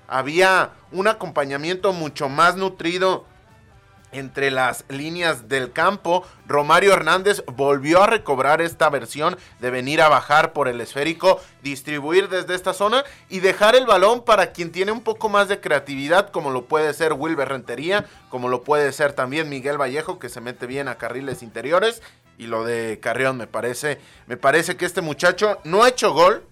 había 0.07 0.71
un 0.91 1.07
acompañamiento 1.07 1.93
mucho 1.93 2.29
más 2.29 2.55
nutrido 2.55 3.25
entre 4.11 4.51
las 4.51 4.85
líneas 4.89 5.47
del 5.47 5.71
campo. 5.71 6.25
Romario 6.47 6.93
Hernández 6.93 7.43
volvió 7.45 8.03
a 8.03 8.07
recobrar 8.07 8.61
esta 8.61 8.89
versión 8.89 9.37
de 9.59 9.69
venir 9.69 10.01
a 10.01 10.09
bajar 10.09 10.53
por 10.53 10.67
el 10.67 10.81
esférico, 10.81 11.39
distribuir 11.61 12.29
desde 12.29 12.55
esta 12.55 12.73
zona 12.73 13.03
y 13.29 13.39
dejar 13.39 13.75
el 13.75 13.85
balón 13.85 14.23
para 14.23 14.51
quien 14.51 14.71
tiene 14.71 14.91
un 14.91 15.01
poco 15.01 15.29
más 15.29 15.47
de 15.47 15.59
creatividad, 15.59 16.29
como 16.31 16.49
lo 16.49 16.65
puede 16.65 16.93
ser 16.93 17.13
Wilber 17.13 17.49
Rentería, 17.49 18.05
como 18.29 18.49
lo 18.49 18.63
puede 18.63 18.91
ser 18.91 19.13
también 19.13 19.49
Miguel 19.49 19.79
Vallejo, 19.79 20.19
que 20.19 20.29
se 20.29 20.41
mete 20.41 20.65
bien 20.65 20.87
a 20.87 20.95
carriles 20.95 21.43
interiores. 21.43 22.01
Y 22.37 22.47
lo 22.47 22.63
de 22.63 22.99
Carrión 23.01 23.35
me 23.35 23.47
parece, 23.47 23.99
me 24.25 24.37
parece 24.37 24.77
que 24.77 24.85
este 24.85 25.01
muchacho 25.01 25.59
no 25.65 25.83
ha 25.83 25.89
hecho 25.89 26.13
gol, 26.13 26.43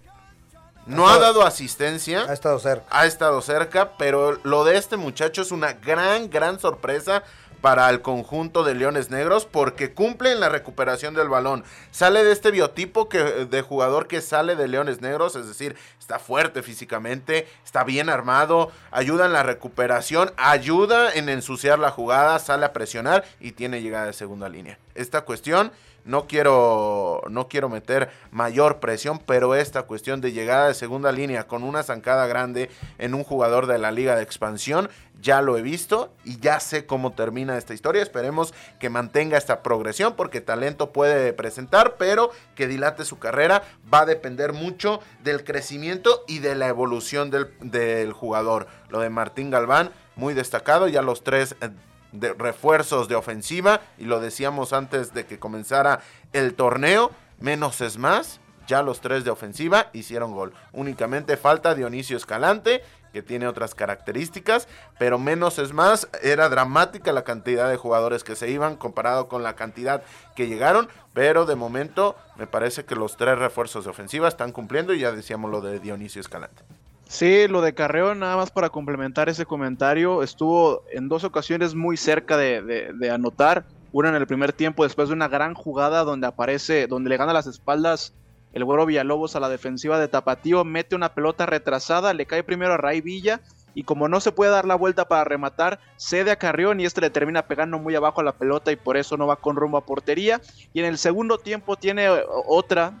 no 0.88 1.08
ha 1.08 1.18
dado 1.18 1.42
asistencia. 1.42 2.24
Ha 2.28 2.32
estado 2.32 2.58
cerca. 2.58 2.86
Ha 2.90 3.06
estado 3.06 3.42
cerca, 3.42 3.92
pero 3.98 4.38
lo 4.42 4.64
de 4.64 4.76
este 4.76 4.96
muchacho 4.96 5.42
es 5.42 5.50
una 5.50 5.74
gran, 5.74 6.30
gran 6.30 6.58
sorpresa 6.58 7.22
para 7.60 7.88
el 7.90 8.02
conjunto 8.02 8.64
de 8.64 8.74
Leones 8.74 9.10
Negros 9.10 9.46
porque 9.46 9.92
cumple 9.92 10.32
en 10.32 10.40
la 10.40 10.48
recuperación 10.48 11.14
del 11.14 11.28
balón. 11.28 11.64
Sale 11.90 12.24
de 12.24 12.32
este 12.32 12.50
biotipo 12.50 13.08
que, 13.08 13.18
de 13.18 13.62
jugador 13.62 14.06
que 14.06 14.20
sale 14.20 14.56
de 14.56 14.68
Leones 14.68 15.00
Negros, 15.00 15.36
es 15.36 15.46
decir, 15.46 15.76
está 15.98 16.18
fuerte 16.18 16.62
físicamente, 16.62 17.46
está 17.64 17.84
bien 17.84 18.08
armado, 18.08 18.70
ayuda 18.90 19.26
en 19.26 19.32
la 19.32 19.42
recuperación, 19.42 20.32
ayuda 20.36 21.12
en 21.12 21.28
ensuciar 21.28 21.78
la 21.78 21.90
jugada, 21.90 22.38
sale 22.38 22.64
a 22.64 22.72
presionar 22.72 23.24
y 23.40 23.52
tiene 23.52 23.82
llegada 23.82 24.06
de 24.06 24.12
segunda 24.12 24.48
línea. 24.48 24.78
Esta 24.94 25.22
cuestión 25.22 25.72
no 26.08 26.26
quiero, 26.26 27.20
no 27.28 27.48
quiero 27.48 27.68
meter 27.68 28.08
mayor 28.30 28.80
presión, 28.80 29.20
pero 29.24 29.54
esta 29.54 29.82
cuestión 29.82 30.22
de 30.22 30.32
llegada 30.32 30.66
de 30.66 30.74
segunda 30.74 31.12
línea 31.12 31.46
con 31.46 31.62
una 31.62 31.82
zancada 31.82 32.26
grande 32.26 32.70
en 32.96 33.12
un 33.12 33.24
jugador 33.24 33.66
de 33.66 33.76
la 33.76 33.90
liga 33.90 34.16
de 34.16 34.22
expansión, 34.22 34.88
ya 35.20 35.42
lo 35.42 35.58
he 35.58 35.62
visto 35.62 36.14
y 36.24 36.38
ya 36.40 36.60
sé 36.60 36.86
cómo 36.86 37.12
termina 37.12 37.58
esta 37.58 37.74
historia. 37.74 38.02
Esperemos 38.02 38.54
que 38.80 38.88
mantenga 38.88 39.36
esta 39.36 39.62
progresión 39.62 40.14
porque 40.16 40.40
talento 40.40 40.92
puede 40.92 41.34
presentar, 41.34 41.96
pero 41.98 42.30
que 42.54 42.68
dilate 42.68 43.04
su 43.04 43.18
carrera 43.18 43.62
va 43.92 44.00
a 44.00 44.06
depender 44.06 44.54
mucho 44.54 45.00
del 45.22 45.44
crecimiento 45.44 46.24
y 46.26 46.38
de 46.38 46.54
la 46.54 46.68
evolución 46.68 47.30
del, 47.30 47.50
del 47.60 48.14
jugador. 48.14 48.66
Lo 48.88 49.00
de 49.00 49.10
Martín 49.10 49.50
Galván, 49.50 49.90
muy 50.16 50.32
destacado, 50.32 50.88
ya 50.88 51.02
los 51.02 51.22
tres 51.22 51.54
eh, 51.60 51.68
de 52.12 52.32
refuerzos 52.32 53.08
de 53.08 53.14
ofensiva 53.14 53.80
y 53.98 54.04
lo 54.04 54.20
decíamos 54.20 54.72
antes 54.72 55.14
de 55.14 55.26
que 55.26 55.38
comenzara 55.38 56.00
el 56.32 56.54
torneo, 56.54 57.10
menos 57.38 57.80
es 57.80 57.98
más, 57.98 58.40
ya 58.66 58.82
los 58.82 59.00
tres 59.00 59.24
de 59.24 59.30
ofensiva 59.30 59.88
hicieron 59.92 60.32
gol. 60.32 60.52
Únicamente 60.72 61.36
falta 61.36 61.74
Dionisio 61.74 62.16
Escalante, 62.16 62.82
que 63.12 63.22
tiene 63.22 63.48
otras 63.48 63.74
características, 63.74 64.68
pero 64.98 65.18
menos 65.18 65.58
es 65.58 65.72
más, 65.72 66.08
era 66.22 66.48
dramática 66.50 67.12
la 67.12 67.24
cantidad 67.24 67.68
de 67.70 67.76
jugadores 67.76 68.22
que 68.24 68.36
se 68.36 68.50
iban 68.50 68.76
comparado 68.76 69.28
con 69.28 69.42
la 69.42 69.56
cantidad 69.56 70.02
que 70.36 70.46
llegaron, 70.46 70.88
pero 71.14 71.46
de 71.46 71.56
momento 71.56 72.16
me 72.36 72.46
parece 72.46 72.84
que 72.84 72.94
los 72.94 73.16
tres 73.16 73.38
refuerzos 73.38 73.84
de 73.84 73.90
ofensiva 73.90 74.28
están 74.28 74.52
cumpliendo 74.52 74.92
y 74.92 75.00
ya 75.00 75.12
decíamos 75.12 75.50
lo 75.50 75.62
de 75.62 75.80
Dionisio 75.80 76.20
Escalante. 76.20 76.62
Sí, 77.08 77.48
lo 77.48 77.62
de 77.62 77.72
Carreón, 77.72 78.18
nada 78.18 78.36
más 78.36 78.50
para 78.50 78.68
complementar 78.68 79.30
ese 79.30 79.46
comentario, 79.46 80.22
estuvo 80.22 80.84
en 80.92 81.08
dos 81.08 81.24
ocasiones 81.24 81.74
muy 81.74 81.96
cerca 81.96 82.36
de, 82.36 83.10
anotar. 83.10 83.64
Una 83.92 84.10
en 84.10 84.14
el 84.14 84.26
primer 84.26 84.52
tiempo 84.52 84.84
después 84.84 85.08
de 85.08 85.14
una 85.14 85.26
gran 85.26 85.54
jugada 85.54 86.04
donde 86.04 86.26
aparece, 86.26 86.86
donde 86.86 87.08
le 87.08 87.16
gana 87.16 87.32
las 87.32 87.46
espaldas 87.46 88.12
el 88.52 88.62
güero 88.62 88.84
Villalobos 88.84 89.36
a 89.36 89.40
la 89.40 89.48
defensiva 89.48 89.98
de 89.98 90.08
Tapatío, 90.08 90.64
mete 90.64 90.94
una 90.94 91.14
pelota 91.14 91.46
retrasada, 91.46 92.12
le 92.12 92.26
cae 92.26 92.42
primero 92.42 92.74
a 92.74 92.76
Ray 92.76 93.00
Villa 93.00 93.40
y 93.74 93.84
como 93.84 94.08
no 94.08 94.20
se 94.20 94.32
puede 94.32 94.50
dar 94.50 94.66
la 94.66 94.74
vuelta 94.74 95.08
para 95.08 95.24
rematar, 95.24 95.80
cede 95.96 96.30
a 96.30 96.36
Carrión 96.36 96.78
y 96.78 96.84
este 96.84 97.00
le 97.00 97.08
termina 97.08 97.46
pegando 97.46 97.78
muy 97.78 97.94
abajo 97.94 98.20
a 98.20 98.24
la 98.24 98.32
pelota 98.32 98.70
y 98.70 98.76
por 98.76 98.98
eso 98.98 99.16
no 99.16 99.26
va 99.26 99.36
con 99.36 99.56
rumbo 99.56 99.78
a 99.78 99.86
portería. 99.86 100.42
Y 100.74 100.80
en 100.80 100.86
el 100.86 100.98
segundo 100.98 101.38
tiempo 101.38 101.76
tiene 101.76 102.06
eh, 102.06 102.22
otra 102.46 102.92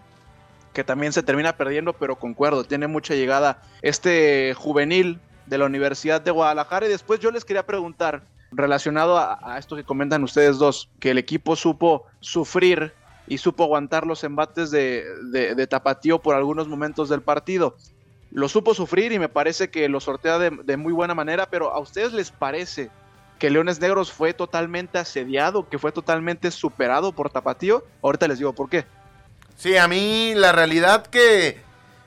que 0.78 0.84
también 0.84 1.12
se 1.12 1.24
termina 1.24 1.56
perdiendo, 1.56 1.92
pero 1.92 2.20
concuerdo, 2.20 2.62
tiene 2.62 2.86
mucha 2.86 3.16
llegada 3.16 3.62
este 3.82 4.54
juvenil 4.54 5.18
de 5.46 5.58
la 5.58 5.66
Universidad 5.66 6.20
de 6.20 6.30
Guadalajara. 6.30 6.86
Y 6.86 6.88
después 6.88 7.18
yo 7.18 7.32
les 7.32 7.44
quería 7.44 7.66
preguntar, 7.66 8.22
relacionado 8.52 9.18
a, 9.18 9.58
esto 9.58 9.74
que 9.74 9.82
comentan 9.82 10.22
ustedes 10.22 10.56
dos, 10.56 10.88
que 11.00 11.10
el 11.10 11.18
equipo 11.18 11.56
supo 11.56 12.06
sufrir 12.20 12.92
y 13.26 13.38
supo 13.38 13.64
aguantar 13.64 14.06
los 14.06 14.22
embates 14.22 14.70
de, 14.70 15.04
de, 15.32 15.66
Tapatío 15.66 16.20
por 16.20 16.36
algunos 16.36 16.68
momentos 16.68 17.08
del 17.08 17.22
partido. 17.22 17.74
Lo 18.30 18.48
supo 18.48 18.72
sufrir 18.72 19.10
y 19.10 19.18
me 19.18 19.28
parece 19.28 19.70
que 19.70 19.88
lo 19.88 19.98
sortea 19.98 20.38
de, 20.38 20.50
de, 20.62 20.76
muy 20.76 20.92
buena 20.92 21.16
manera, 21.16 21.46
pero 21.50 21.74
¿a 21.74 21.80
ustedes 21.80 22.12
les 22.12 22.30
parece 22.30 22.88
que 23.40 23.50
Leones 23.50 23.80
Negros 23.80 24.12
fue 24.12 24.32
totalmente 24.32 24.96
asediado, 24.96 25.68
que 25.68 25.80
fue 25.80 25.90
totalmente 25.90 26.52
superado 26.52 27.10
por 27.10 27.30
Tapatío? 27.30 27.82
Ahorita 28.00 28.28
les 28.28 28.38
digo 28.38 28.52
por 28.52 28.70
qué. 28.70 28.86
Sí, 29.58 29.76
a 29.76 29.88
mí 29.88 30.34
la 30.36 30.52
realidad 30.52 31.04
que, 31.08 31.60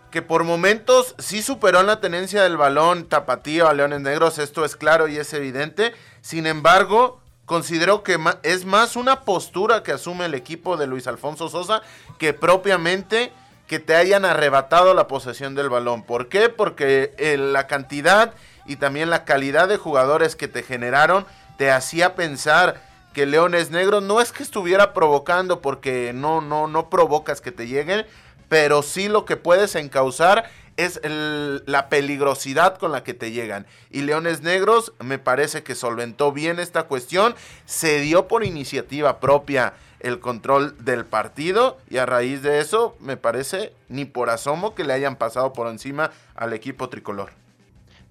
que 0.10 0.22
por 0.22 0.46
momentos 0.46 1.16
sí 1.20 1.42
superó 1.42 1.82
en 1.82 1.88
la 1.88 2.00
tenencia 2.00 2.44
del 2.44 2.56
balón 2.56 3.10
Tapatío 3.10 3.68
a 3.68 3.74
Leones 3.74 4.00
Negros, 4.00 4.38
esto 4.38 4.64
es 4.64 4.78
claro 4.78 5.10
y 5.10 5.18
es 5.18 5.34
evidente. 5.34 5.92
Sin 6.22 6.48
embargo, 6.48 7.20
considero 7.46 8.04
que 8.04 8.18
es 8.44 8.64
más 8.64 8.96
una 8.96 9.24
postura 9.24 9.84
que 9.84 9.92
asume 9.92 10.28
el 10.28 10.34
equipo 10.34 10.78
de 10.78 10.88
Luis 10.88 11.08
Alfonso 11.08 11.50
Sosa 11.50 11.82
que 12.18 12.32
propiamente 12.34 13.34
que 13.68 13.80
te 13.80 13.96
hayan 13.96 14.24
arrebatado 14.24 14.94
la 14.94 15.10
posesión 15.10 15.54
del 15.54 15.68
balón. 15.68 16.04
¿Por 16.04 16.30
qué? 16.30 16.48
Porque 16.48 17.14
eh, 17.18 17.36
la 17.36 17.68
cantidad 17.68 18.34
y 18.66 18.78
también 18.78 19.10
la 19.10 19.26
calidad 19.26 19.68
de 19.68 19.76
jugadores 19.76 20.38
que 20.38 20.48
te 20.48 20.64
generaron 20.64 21.26
te 21.58 21.70
hacía 21.70 22.16
pensar 22.16 22.82
que 23.14 23.26
Leones 23.26 23.72
Negros 23.72 24.04
no 24.04 24.22
es 24.22 24.32
que 24.32 24.44
estuviera 24.44 24.94
provocando 24.94 25.62
porque 25.62 26.14
no, 26.14 26.42
no, 26.42 26.68
no 26.68 26.90
provocas 26.90 27.42
que 27.42 27.52
te 27.52 27.68
lleguen, 27.68 28.06
pero 28.48 28.82
sí 28.82 29.10
lo 29.10 29.26
que 29.26 29.38
puedes 29.38 29.76
encauzar 29.76 30.50
es 30.78 31.00
la 31.04 31.90
peligrosidad 31.90 32.78
con 32.78 32.92
la 32.92 33.04
que 33.04 33.14
te 33.14 33.32
llegan. 33.32 33.68
Y 33.92 34.02
Leones 34.02 34.42
Negros 34.42 34.94
me 35.00 35.20
parece 35.20 35.64
que 35.64 35.76
solventó 35.76 36.32
bien 36.32 36.60
esta 36.60 36.84
cuestión, 36.84 37.36
se 37.66 38.00
dio 38.00 38.28
por 38.28 38.44
iniciativa 38.44 39.20
propia 39.20 39.74
el 40.00 40.20
control 40.20 40.76
del 40.84 41.06
partido 41.06 41.78
y 41.90 41.98
a 41.98 42.06
raíz 42.06 42.42
de 42.42 42.60
eso 42.60 42.96
me 43.00 43.18
parece 43.18 43.74
ni 43.90 44.06
por 44.06 44.30
asomo 44.30 44.74
que 44.74 44.84
le 44.84 44.94
hayan 44.94 45.16
pasado 45.16 45.54
por 45.54 45.68
encima 45.68 46.12
al 46.36 46.54
equipo 46.54 46.90
tricolor. 46.90 47.32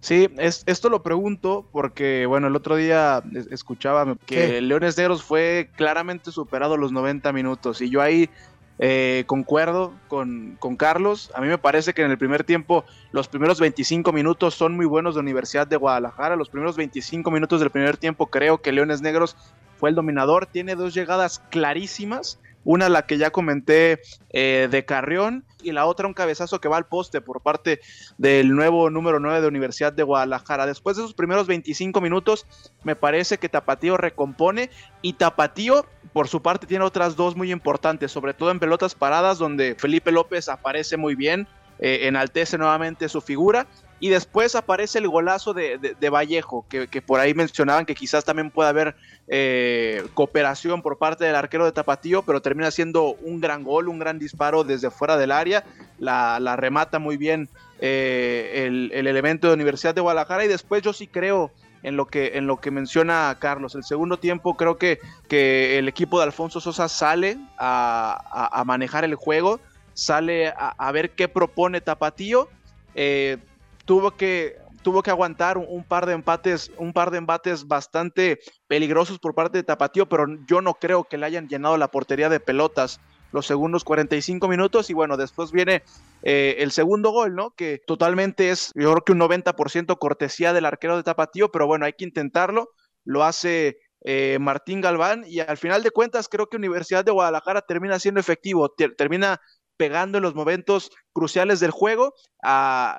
Sí, 0.00 0.28
es, 0.38 0.62
esto 0.66 0.88
lo 0.88 1.02
pregunto 1.02 1.68
porque, 1.72 2.24
bueno, 2.24 2.46
el 2.46 2.56
otro 2.56 2.76
día 2.76 3.22
escuchaba 3.50 4.16
que 4.24 4.60
Leones 4.62 4.96
Negros 4.96 5.22
fue 5.22 5.68
claramente 5.76 6.30
superado 6.32 6.78
los 6.78 6.90
90 6.90 7.30
minutos 7.34 7.82
y 7.82 7.90
yo 7.90 8.00
ahí 8.00 8.30
eh, 8.78 9.24
concuerdo 9.26 9.92
con, 10.08 10.56
con, 10.58 10.76
Carlos. 10.76 11.30
A 11.34 11.42
mí 11.42 11.48
me 11.48 11.58
parece 11.58 11.92
que 11.92 12.00
en 12.02 12.10
el 12.10 12.16
primer 12.16 12.44
tiempo 12.44 12.86
los 13.12 13.28
primeros 13.28 13.60
25 13.60 14.10
minutos 14.10 14.54
son 14.54 14.74
muy 14.74 14.86
buenos 14.86 15.16
de 15.16 15.20
Universidad 15.20 15.66
de 15.66 15.76
Guadalajara. 15.76 16.34
Los 16.34 16.48
primeros 16.48 16.78
25 16.78 17.30
minutos 17.30 17.60
del 17.60 17.68
primer 17.68 17.98
tiempo 17.98 18.28
creo 18.28 18.62
que 18.62 18.72
Leones 18.72 19.02
Negros 19.02 19.36
fue 19.76 19.90
el 19.90 19.96
dominador. 19.96 20.46
Tiene 20.46 20.76
dos 20.76 20.94
llegadas 20.94 21.40
clarísimas 21.50 22.38
una 22.64 22.88
la 22.88 23.06
que 23.06 23.18
ya 23.18 23.30
comenté 23.30 24.00
eh, 24.30 24.68
de 24.70 24.84
Carrión 24.84 25.44
y 25.62 25.72
la 25.72 25.86
otra 25.86 26.06
un 26.06 26.14
cabezazo 26.14 26.60
que 26.60 26.68
va 26.68 26.76
al 26.76 26.86
poste 26.86 27.20
por 27.20 27.40
parte 27.40 27.80
del 28.18 28.54
nuevo 28.54 28.90
número 28.90 29.20
9 29.20 29.40
de 29.40 29.48
Universidad 29.48 29.92
de 29.92 30.02
Guadalajara. 30.02 30.66
Después 30.66 30.96
de 30.96 31.02
esos 31.02 31.14
primeros 31.14 31.46
25 31.46 32.00
minutos, 32.00 32.46
me 32.82 32.96
parece 32.96 33.38
que 33.38 33.48
Tapatío 33.48 33.96
recompone 33.96 34.70
y 35.02 35.14
Tapatío 35.14 35.86
por 36.12 36.28
su 36.28 36.42
parte 36.42 36.66
tiene 36.66 36.84
otras 36.84 37.16
dos 37.16 37.36
muy 37.36 37.52
importantes, 37.52 38.12
sobre 38.12 38.34
todo 38.34 38.50
en 38.50 38.58
pelotas 38.58 38.94
paradas 38.94 39.38
donde 39.38 39.74
Felipe 39.78 40.12
López 40.12 40.48
aparece 40.48 40.96
muy 40.96 41.14
bien, 41.14 41.46
eh, 41.78 42.00
enaltece 42.08 42.58
nuevamente 42.58 43.08
su 43.08 43.20
figura 43.20 43.66
y 44.00 44.08
después 44.08 44.54
aparece 44.54 44.98
el 44.98 45.08
golazo 45.08 45.52
de, 45.52 46.10
Vallejo, 46.10 46.64
que, 46.68 47.02
por 47.02 47.20
ahí 47.20 47.34
mencionaban 47.34 47.84
que 47.84 47.94
quizás 47.94 48.24
también 48.24 48.50
pueda 48.50 48.70
haber 48.70 48.96
eh, 49.32 50.08
cooperación 50.14 50.82
por 50.82 50.98
parte 50.98 51.24
del 51.24 51.36
arquero 51.36 51.64
de 51.64 51.70
Tapatío, 51.70 52.22
pero 52.22 52.42
termina 52.42 52.72
siendo 52.72 53.14
un 53.22 53.40
gran 53.40 53.62
gol, 53.62 53.88
un 53.88 54.00
gran 54.00 54.18
disparo 54.18 54.64
desde 54.64 54.90
fuera 54.90 55.16
del 55.16 55.30
área. 55.30 55.62
La, 56.00 56.56
remata 56.56 56.98
muy 56.98 57.16
bien 57.16 57.48
eh, 57.78 58.64
el, 58.66 58.90
elemento 59.06 59.46
de 59.46 59.54
Universidad 59.54 59.94
de 59.94 60.00
Guadalajara. 60.00 60.44
Y 60.44 60.48
después 60.48 60.82
yo 60.82 60.92
sí 60.92 61.06
creo 61.06 61.52
en 61.84 61.96
lo 61.96 62.08
que, 62.08 62.38
en 62.38 62.48
lo 62.48 62.56
que 62.56 62.72
menciona 62.72 63.36
Carlos. 63.38 63.76
El 63.76 63.84
segundo 63.84 64.18
tiempo 64.18 64.56
creo 64.56 64.78
que, 64.78 64.98
que 65.28 65.78
el 65.78 65.86
equipo 65.86 66.18
de 66.18 66.24
Alfonso 66.24 66.60
Sosa 66.60 66.88
sale 66.88 67.38
a, 67.56 68.64
manejar 68.66 69.04
el 69.04 69.14
juego, 69.14 69.60
sale 69.94 70.52
a, 70.56 70.90
ver 70.90 71.10
qué 71.10 71.28
propone 71.28 71.80
Tapatío. 71.80 72.48
Eh, 72.96 73.36
tuvo 73.84 74.10
que 74.16 74.56
tuvo 74.82 75.02
que 75.02 75.10
aguantar 75.10 75.58
un, 75.58 75.84
par 75.84 76.06
de 76.06 76.14
empates, 76.14 76.70
un 76.78 76.92
par 76.92 77.10
de 77.10 77.18
embates 77.18 77.66
bastante 77.66 78.38
peligrosos 78.66 79.18
por 79.18 79.34
parte 79.34 79.58
de 79.58 79.64
Tapatío, 79.64 80.08
pero 80.08 80.26
yo 80.46 80.60
no 80.60 80.74
creo 80.74 81.04
que 81.04 81.18
le 81.18 81.26
hayan 81.26 81.48
llenado 81.48 81.76
la 81.76 81.88
portería 81.88 82.28
de 82.28 82.40
pelotas 82.40 83.00
los 83.32 83.46
segundos 83.46 83.84
45 83.84 84.48
minutos. 84.48 84.90
Y 84.90 84.94
bueno, 84.94 85.16
después 85.16 85.52
viene 85.52 85.82
eh, 86.22 86.56
el 86.58 86.72
segundo 86.72 87.10
gol, 87.10 87.34
¿no? 87.34 87.50
Que 87.50 87.80
totalmente 87.86 88.50
es, 88.50 88.72
yo 88.74 88.92
creo 88.92 89.04
que 89.04 89.12
un 89.12 89.20
90% 89.20 89.98
cortesía 89.98 90.52
del 90.52 90.66
arquero 90.66 90.96
de 90.96 91.02
Tapatío, 91.02 91.50
pero 91.50 91.66
bueno, 91.66 91.84
hay 91.86 91.92
que 91.92 92.04
intentarlo, 92.04 92.70
lo 93.04 93.24
hace 93.24 93.78
eh, 94.02 94.38
Martín 94.40 94.80
Galván. 94.80 95.24
Y 95.26 95.40
al 95.40 95.56
final 95.56 95.82
de 95.82 95.90
cuentas 95.90 96.28
creo 96.28 96.48
que 96.48 96.56
Universidad 96.56 97.04
de 97.04 97.12
Guadalajara 97.12 97.62
termina 97.62 97.98
siendo 97.98 98.20
efectivo, 98.20 98.74
termina 98.96 99.40
pegando 99.80 100.18
en 100.18 100.24
los 100.24 100.34
momentos 100.34 100.90
cruciales 101.14 101.58
del 101.58 101.70
juego, 101.70 102.12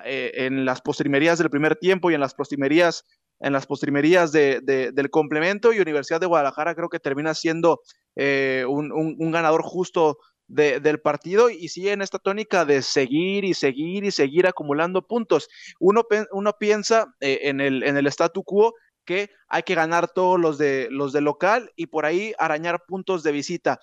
eh, 0.03 0.31
en 0.33 0.65
las 0.65 0.81
postrimerías 0.81 1.37
del 1.37 1.51
primer 1.51 1.75
tiempo 1.75 2.09
y 2.09 2.15
en 2.15 2.19
las 2.19 2.33
postrimerías, 2.33 3.03
en 3.39 3.53
las 3.53 3.67
postrimerías 3.67 4.31
del 4.31 5.09
complemento, 5.11 5.73
y 5.73 5.79
Universidad 5.79 6.19
de 6.19 6.25
Guadalajara 6.25 6.73
creo 6.73 6.89
que 6.89 6.99
termina 6.99 7.35
siendo 7.35 7.81
eh, 8.15 8.65
un, 8.67 9.31
ganador 9.31 9.61
justo 9.61 10.17
del 10.47 10.99
partido 11.01 11.51
y 11.51 11.67
sigue 11.67 11.91
en 11.91 12.01
esta 12.01 12.17
tónica 12.17 12.65
de 12.65 12.81
seguir 12.81 13.45
y 13.45 13.53
seguir 13.53 14.03
y 14.03 14.09
seguir 14.09 14.47
acumulando 14.47 15.05
puntos. 15.05 15.49
Uno, 15.79 16.01
uno 16.31 16.53
piensa 16.59 17.13
eh, 17.19 17.41
en, 17.43 17.61
el, 17.61 17.83
en 17.83 17.95
el 17.95 18.07
statu 18.07 18.43
quo 18.43 18.73
que 19.05 19.29
hay 19.47 19.61
que 19.61 19.75
ganar 19.75 20.11
todos 20.11 20.39
los 20.39 20.57
de 20.57 20.87
los 20.89 21.13
de 21.13 21.21
local 21.21 21.71
y 21.75 21.87
por 21.87 22.07
ahí 22.07 22.33
arañar 22.39 22.85
puntos 22.87 23.21
de 23.21 23.31
visita. 23.31 23.79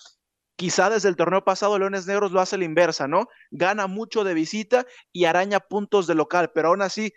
Quizá 0.58 0.90
desde 0.90 1.08
el 1.08 1.14
torneo 1.14 1.44
pasado 1.44 1.78
Leones 1.78 2.08
Negros 2.08 2.32
lo 2.32 2.40
hace 2.40 2.58
la 2.58 2.64
inversa, 2.64 3.06
¿no? 3.06 3.28
Gana 3.52 3.86
mucho 3.86 4.24
de 4.24 4.34
visita 4.34 4.86
y 5.12 5.26
araña 5.26 5.60
puntos 5.60 6.08
de 6.08 6.16
local, 6.16 6.50
pero 6.52 6.70
aún 6.70 6.82
así 6.82 7.12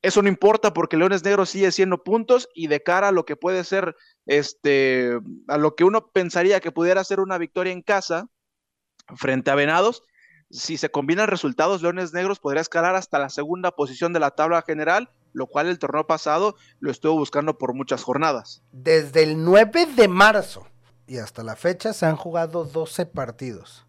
eso 0.00 0.22
no 0.22 0.30
importa 0.30 0.72
porque 0.72 0.96
Leones 0.96 1.22
Negros 1.22 1.50
sigue 1.50 1.72
siendo 1.72 2.02
puntos 2.02 2.48
y 2.54 2.68
de 2.68 2.82
cara 2.82 3.08
a 3.08 3.12
lo 3.12 3.26
que 3.26 3.36
puede 3.36 3.64
ser, 3.64 3.96
este, 4.24 5.10
a 5.46 5.58
lo 5.58 5.76
que 5.76 5.84
uno 5.84 6.08
pensaría 6.08 6.60
que 6.60 6.72
pudiera 6.72 7.04
ser 7.04 7.20
una 7.20 7.36
victoria 7.36 7.74
en 7.74 7.82
casa 7.82 8.30
frente 9.14 9.50
a 9.50 9.56
Venados, 9.56 10.02
si 10.50 10.78
se 10.78 10.90
combinan 10.90 11.28
resultados, 11.28 11.82
Leones 11.82 12.14
Negros 12.14 12.40
podría 12.40 12.62
escalar 12.62 12.96
hasta 12.96 13.18
la 13.18 13.28
segunda 13.28 13.72
posición 13.72 14.14
de 14.14 14.20
la 14.20 14.30
tabla 14.30 14.62
general, 14.62 15.10
lo 15.34 15.48
cual 15.48 15.68
el 15.68 15.78
torneo 15.78 16.06
pasado 16.06 16.56
lo 16.78 16.90
estuvo 16.90 17.12
buscando 17.12 17.58
por 17.58 17.74
muchas 17.74 18.02
jornadas. 18.02 18.62
Desde 18.72 19.22
el 19.22 19.44
9 19.44 19.86
de 19.94 20.08
marzo 20.08 20.69
y 21.10 21.18
hasta 21.18 21.42
la 21.42 21.56
fecha 21.56 21.92
se 21.92 22.06
han 22.06 22.14
jugado 22.14 22.64
12 22.64 23.04
partidos. 23.04 23.84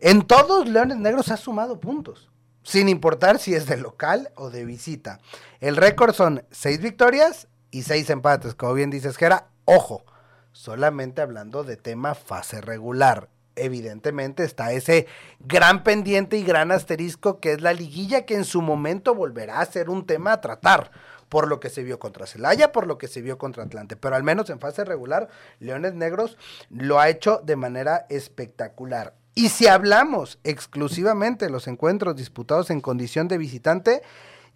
En 0.00 0.22
todos 0.22 0.66
Leones 0.66 0.96
Negros 0.96 1.30
ha 1.30 1.36
sumado 1.36 1.78
puntos, 1.78 2.30
sin 2.62 2.88
importar 2.88 3.38
si 3.38 3.54
es 3.54 3.66
de 3.66 3.76
local 3.76 4.32
o 4.36 4.48
de 4.48 4.64
visita. 4.64 5.20
El 5.60 5.76
récord 5.76 6.14
son 6.14 6.46
6 6.50 6.80
victorias 6.80 7.46
y 7.70 7.82
6 7.82 8.08
empates, 8.08 8.54
como 8.54 8.72
bien 8.72 8.88
dices 8.88 9.18
que 9.18 9.26
era, 9.26 9.48
ojo, 9.66 10.06
solamente 10.52 11.20
hablando 11.20 11.62
de 11.62 11.76
tema 11.76 12.14
fase 12.14 12.62
regular. 12.62 13.28
Evidentemente 13.54 14.42
está 14.42 14.72
ese 14.72 15.06
gran 15.40 15.84
pendiente 15.84 16.38
y 16.38 16.42
gran 16.42 16.72
asterisco 16.72 17.38
que 17.38 17.52
es 17.52 17.60
la 17.60 17.74
liguilla 17.74 18.24
que 18.24 18.34
en 18.34 18.46
su 18.46 18.62
momento 18.62 19.14
volverá 19.14 19.60
a 19.60 19.66
ser 19.66 19.90
un 19.90 20.06
tema 20.06 20.32
a 20.32 20.40
tratar 20.40 20.90
por 21.32 21.48
lo 21.48 21.60
que 21.60 21.70
se 21.70 21.82
vio 21.82 21.98
contra 21.98 22.26
Celaya, 22.26 22.72
por 22.72 22.86
lo 22.86 22.98
que 22.98 23.08
se 23.08 23.22
vio 23.22 23.38
contra 23.38 23.64
Atlante, 23.64 23.96
pero 23.96 24.14
al 24.14 24.22
menos 24.22 24.50
en 24.50 24.60
fase 24.60 24.84
regular, 24.84 25.30
Leones 25.60 25.94
Negros 25.94 26.36
lo 26.68 27.00
ha 27.00 27.08
hecho 27.08 27.40
de 27.42 27.56
manera 27.56 28.04
espectacular. 28.10 29.14
Y 29.34 29.48
si 29.48 29.66
hablamos 29.66 30.38
exclusivamente 30.44 31.46
de 31.46 31.50
los 31.50 31.68
encuentros 31.68 32.16
disputados 32.16 32.68
en 32.68 32.82
condición 32.82 33.28
de 33.28 33.38
visitante, 33.38 34.02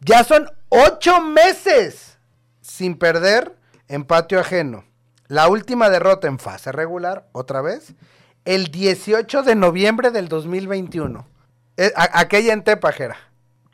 ya 0.00 0.22
son 0.22 0.50
ocho 0.68 1.22
meses 1.22 2.18
sin 2.60 2.98
perder 2.98 3.56
en 3.88 4.04
patio 4.04 4.38
ajeno. 4.38 4.84
La 5.28 5.48
última 5.48 5.88
derrota 5.88 6.28
en 6.28 6.38
fase 6.38 6.72
regular, 6.72 7.26
otra 7.32 7.62
vez, 7.62 7.94
el 8.44 8.66
18 8.66 9.44
de 9.44 9.54
noviembre 9.54 10.10
del 10.10 10.28
2021. 10.28 11.26
Eh, 11.78 11.90
aquella 11.96 12.52
en 12.52 12.64
Tepajera. 12.64 13.16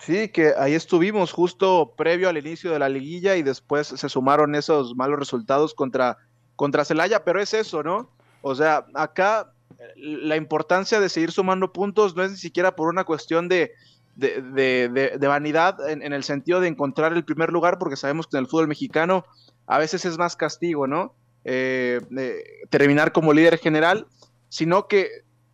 Sí, 0.04 0.28
que 0.30 0.52
ahí 0.58 0.74
estuvimos 0.74 1.30
justo 1.32 1.94
previo 1.96 2.28
al 2.28 2.36
inicio 2.36 2.72
de 2.72 2.80
la 2.80 2.88
liguilla 2.88 3.36
y 3.36 3.42
después 3.44 3.86
se 3.86 4.08
sumaron 4.08 4.56
esos 4.56 4.96
malos 4.96 5.16
resultados 5.18 5.74
contra, 5.74 6.18
contra 6.56 6.84
Celaya, 6.84 7.22
pero 7.24 7.40
es 7.40 7.54
eso, 7.54 7.84
¿no? 7.84 8.10
O 8.42 8.56
sea, 8.56 8.84
acá 8.94 9.52
eh, 9.78 9.84
la 9.96 10.34
importancia 10.34 10.98
de 10.98 11.08
seguir 11.08 11.30
sumando 11.30 11.72
puntos 11.72 12.16
no 12.16 12.24
es 12.24 12.32
ni 12.32 12.36
siquiera 12.36 12.74
por 12.74 12.88
una 12.88 13.04
cuestión 13.04 13.48
de, 13.48 13.70
de, 14.16 14.42
de- 14.42 14.88
de- 14.88 15.18
de 15.18 15.26
vanidad 15.28 15.88
en, 15.88 16.12
el 16.12 16.24
sentido 16.24 16.60
de 16.60 16.66
encontrar 16.66 17.12
el 17.12 17.24
primer 17.24 17.52
lugar, 17.52 17.78
porque 17.78 17.94
sabemos 17.96 18.26
que 18.26 18.36
en 18.38 18.42
el 18.42 18.48
fútbol 18.48 18.66
mexicano 18.66 19.24
a 19.68 19.78
veces 19.78 20.04
es 20.04 20.18
más 20.18 20.34
castigo, 20.34 20.88
¿no? 20.88 21.14
Eh, 21.44 22.00
eh, 22.18 22.42
terminar 22.70 23.12
como 23.12 23.32
líder 23.32 23.58
general, 23.58 24.08
sino 24.48 24.88
que 24.88 25.08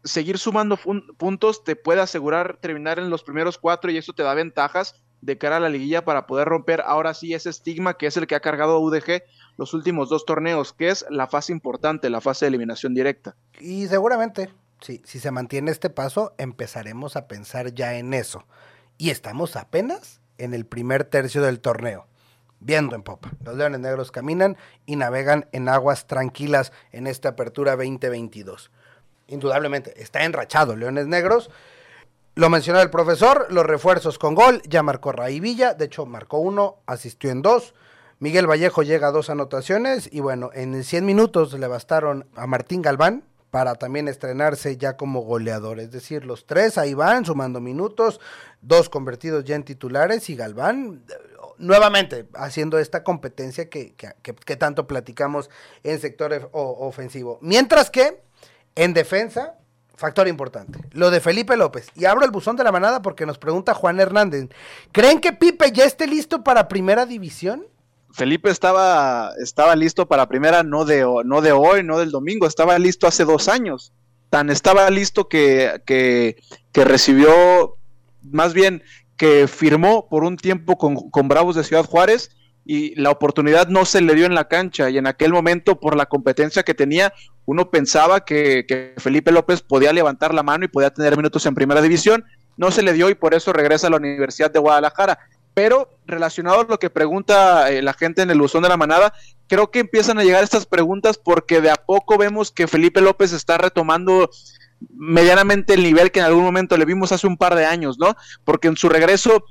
seguir 0.04 0.38
sumando 0.38 0.78
puntos 1.16 1.64
te 1.64 1.76
puede 1.76 2.00
asegurar 2.00 2.58
terminar 2.60 2.98
en 2.98 3.10
los 3.10 3.22
primeros 3.22 3.58
cuatro 3.58 3.90
y 3.90 3.96
eso 3.96 4.12
te 4.12 4.22
da 4.22 4.34
ventajas 4.34 4.94
de 5.20 5.38
cara 5.38 5.56
a 5.56 5.60
la 5.60 5.68
liguilla 5.68 6.04
para 6.04 6.26
poder 6.26 6.48
romper 6.48 6.82
ahora 6.86 7.14
sí 7.14 7.34
ese 7.34 7.50
estigma 7.50 7.94
que 7.94 8.06
es 8.06 8.16
el 8.16 8.26
que 8.26 8.34
ha 8.34 8.40
cargado 8.40 8.80
UDG 8.80 9.22
los 9.56 9.74
últimos 9.74 10.08
dos 10.08 10.24
torneos, 10.24 10.72
que 10.72 10.88
es 10.88 11.04
la 11.10 11.26
fase 11.26 11.52
importante, 11.52 12.08
la 12.08 12.20
fase 12.20 12.44
de 12.44 12.50
eliminación 12.50 12.94
directa. 12.94 13.34
Y 13.60 13.88
seguramente, 13.88 14.50
sí, 14.80 15.02
si 15.04 15.18
se 15.18 15.32
mantiene 15.32 15.72
este 15.72 15.90
paso, 15.90 16.34
empezaremos 16.38 17.16
a 17.16 17.26
pensar 17.26 17.74
ya 17.74 17.96
en 17.96 18.14
eso. 18.14 18.46
Y 18.96 19.10
estamos 19.10 19.56
apenas 19.56 20.20
en 20.38 20.54
el 20.54 20.64
primer 20.64 21.04
tercio 21.04 21.42
del 21.42 21.60
torneo. 21.60 22.06
Viendo 22.60 22.96
en 22.96 23.02
popa. 23.02 23.30
Los 23.44 23.56
Leones 23.56 23.80
Negros 23.80 24.10
caminan 24.10 24.56
y 24.86 24.96
navegan 24.96 25.48
en 25.52 25.68
aguas 25.68 26.06
tranquilas 26.06 26.72
en 26.90 27.06
esta 27.06 27.30
apertura 27.30 27.76
2022. 27.76 28.72
Indudablemente, 29.28 30.00
está 30.02 30.24
enrachado 30.24 30.74
Leones 30.76 31.06
Negros. 31.06 31.50
Lo 32.34 32.50
mencionó 32.50 32.80
el 32.80 32.90
profesor, 32.90 33.46
los 33.50 33.66
refuerzos 33.66 34.18
con 34.18 34.34
gol, 34.34 34.62
ya 34.68 34.82
marcó 34.82 35.12
Raí 35.12 35.40
Villa, 35.40 35.74
de 35.74 35.86
hecho 35.86 36.06
marcó 36.06 36.38
uno, 36.38 36.76
asistió 36.86 37.30
en 37.30 37.42
dos. 37.42 37.74
Miguel 38.20 38.46
Vallejo 38.48 38.82
llega 38.82 39.08
a 39.08 39.12
dos 39.12 39.30
anotaciones 39.30 40.08
y 40.12 40.20
bueno, 40.20 40.50
en 40.54 40.82
100 40.82 41.04
minutos 41.04 41.52
le 41.52 41.66
bastaron 41.68 42.26
a 42.36 42.46
Martín 42.46 42.82
Galván 42.82 43.24
para 43.50 43.74
también 43.76 44.08
estrenarse 44.08 44.76
ya 44.76 44.96
como 44.96 45.20
goleador. 45.22 45.80
Es 45.80 45.90
decir, 45.90 46.24
los 46.26 46.46
tres 46.46 46.78
ahí 46.78 46.94
van 46.94 47.24
sumando 47.24 47.60
minutos, 47.60 48.20
dos 48.60 48.88
convertidos 48.88 49.44
ya 49.44 49.54
en 49.56 49.62
titulares 49.64 50.28
y 50.30 50.36
Galván 50.36 51.04
eh, 51.08 51.12
nuevamente 51.58 52.28
haciendo 52.34 52.78
esta 52.78 53.02
competencia 53.02 53.68
que, 53.68 53.94
que- 53.94 54.12
que- 54.22 54.56
tanto 54.56 54.86
platicamos 54.86 55.48
en 55.82 55.98
sector 56.00 56.50
ofensivo. 56.52 57.38
Mientras 57.40 57.90
que 57.90 58.20
en 58.78 58.94
defensa, 58.94 59.54
factor 59.96 60.28
importante, 60.28 60.78
lo 60.92 61.10
de 61.10 61.20
Felipe 61.20 61.56
López. 61.56 61.88
Y 61.96 62.04
abro 62.04 62.24
el 62.24 62.30
buzón 62.30 62.54
de 62.54 62.62
la 62.62 62.70
manada 62.70 63.02
porque 63.02 63.26
nos 63.26 63.36
pregunta 63.36 63.74
Juan 63.74 63.98
Hernández, 63.98 64.48
¿creen 64.92 65.20
que 65.20 65.32
Pipe 65.32 65.72
ya 65.72 65.84
esté 65.84 66.06
listo 66.06 66.44
para 66.44 66.68
primera 66.68 67.04
división? 67.04 67.66
Felipe 68.12 68.50
estaba, 68.50 69.32
estaba 69.42 69.74
listo 69.74 70.06
para 70.06 70.28
primera, 70.28 70.62
no 70.62 70.84
de, 70.84 71.04
no 71.24 71.40
de 71.40 71.50
hoy, 71.50 71.82
no 71.82 71.98
del 71.98 72.12
domingo, 72.12 72.46
estaba 72.46 72.78
listo 72.78 73.08
hace 73.08 73.24
dos 73.24 73.48
años. 73.48 73.92
Tan 74.30 74.48
estaba 74.48 74.88
listo 74.90 75.28
que, 75.28 75.82
que, 75.84 76.36
que 76.70 76.84
recibió, 76.84 77.74
más 78.22 78.54
bien 78.54 78.84
que 79.16 79.48
firmó 79.48 80.08
por 80.08 80.22
un 80.22 80.36
tiempo 80.36 80.78
con, 80.78 81.10
con 81.10 81.26
Bravos 81.26 81.56
de 81.56 81.64
Ciudad 81.64 81.84
Juárez 81.84 82.30
y 82.70 82.94
la 83.00 83.10
oportunidad 83.10 83.68
no 83.68 83.86
se 83.86 84.02
le 84.02 84.14
dio 84.14 84.26
en 84.26 84.34
la 84.34 84.46
cancha. 84.46 84.90
Y 84.90 84.98
en 84.98 85.06
aquel 85.06 85.32
momento 85.32 85.80
por 85.80 85.96
la 85.96 86.04
competencia 86.04 86.62
que 86.64 86.74
tenía, 86.74 87.14
uno 87.46 87.70
pensaba 87.70 88.26
que, 88.26 88.66
que 88.68 88.92
Felipe 88.98 89.32
López 89.32 89.62
podía 89.62 89.90
levantar 89.90 90.34
la 90.34 90.42
mano 90.42 90.66
y 90.66 90.68
podía 90.68 90.90
tener 90.90 91.16
minutos 91.16 91.46
en 91.46 91.54
primera 91.54 91.80
división, 91.80 92.26
no 92.58 92.70
se 92.70 92.82
le 92.82 92.92
dio 92.92 93.08
y 93.08 93.14
por 93.14 93.32
eso 93.32 93.54
regresa 93.54 93.86
a 93.86 93.90
la 93.90 93.96
Universidad 93.96 94.50
de 94.50 94.58
Guadalajara. 94.58 95.18
Pero 95.54 95.98
relacionado 96.04 96.60
a 96.60 96.64
lo 96.64 96.78
que 96.78 96.90
pregunta 96.90 97.70
eh, 97.72 97.80
la 97.80 97.94
gente 97.94 98.20
en 98.20 98.30
el 98.30 98.38
buzón 98.38 98.62
de 98.64 98.68
la 98.68 98.76
manada, 98.76 99.14
creo 99.46 99.70
que 99.70 99.80
empiezan 99.80 100.18
a 100.18 100.22
llegar 100.22 100.44
estas 100.44 100.66
preguntas 100.66 101.16
porque 101.16 101.62
de 101.62 101.70
a 101.70 101.76
poco 101.76 102.18
vemos 102.18 102.52
que 102.52 102.66
Felipe 102.66 103.00
López 103.00 103.32
está 103.32 103.56
retomando 103.56 104.28
medianamente 104.90 105.72
el 105.72 105.82
nivel 105.82 106.10
que 106.10 106.20
en 106.20 106.26
algún 106.26 106.44
momento 106.44 106.76
le 106.76 106.84
vimos 106.84 107.12
hace 107.12 107.26
un 107.26 107.38
par 107.38 107.54
de 107.54 107.64
años, 107.64 107.98
¿no? 107.98 108.14
Porque 108.44 108.68
en 108.68 108.76
su 108.76 108.90
regreso 108.90 109.46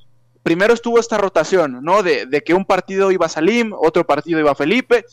primero 0.48 0.74
estuvo 0.74 0.98
esta 0.98 1.18
rotación, 1.18 1.80
¿no? 1.84 2.04
De, 2.04 2.42
que 2.46 2.54
un 2.54 2.64
partido 2.64 3.12
iba 3.12 3.28
Salim, 3.28 3.74
otro 3.74 4.08
partido 4.08 4.40
iba 4.40 4.56
Felipe, 4.56 5.04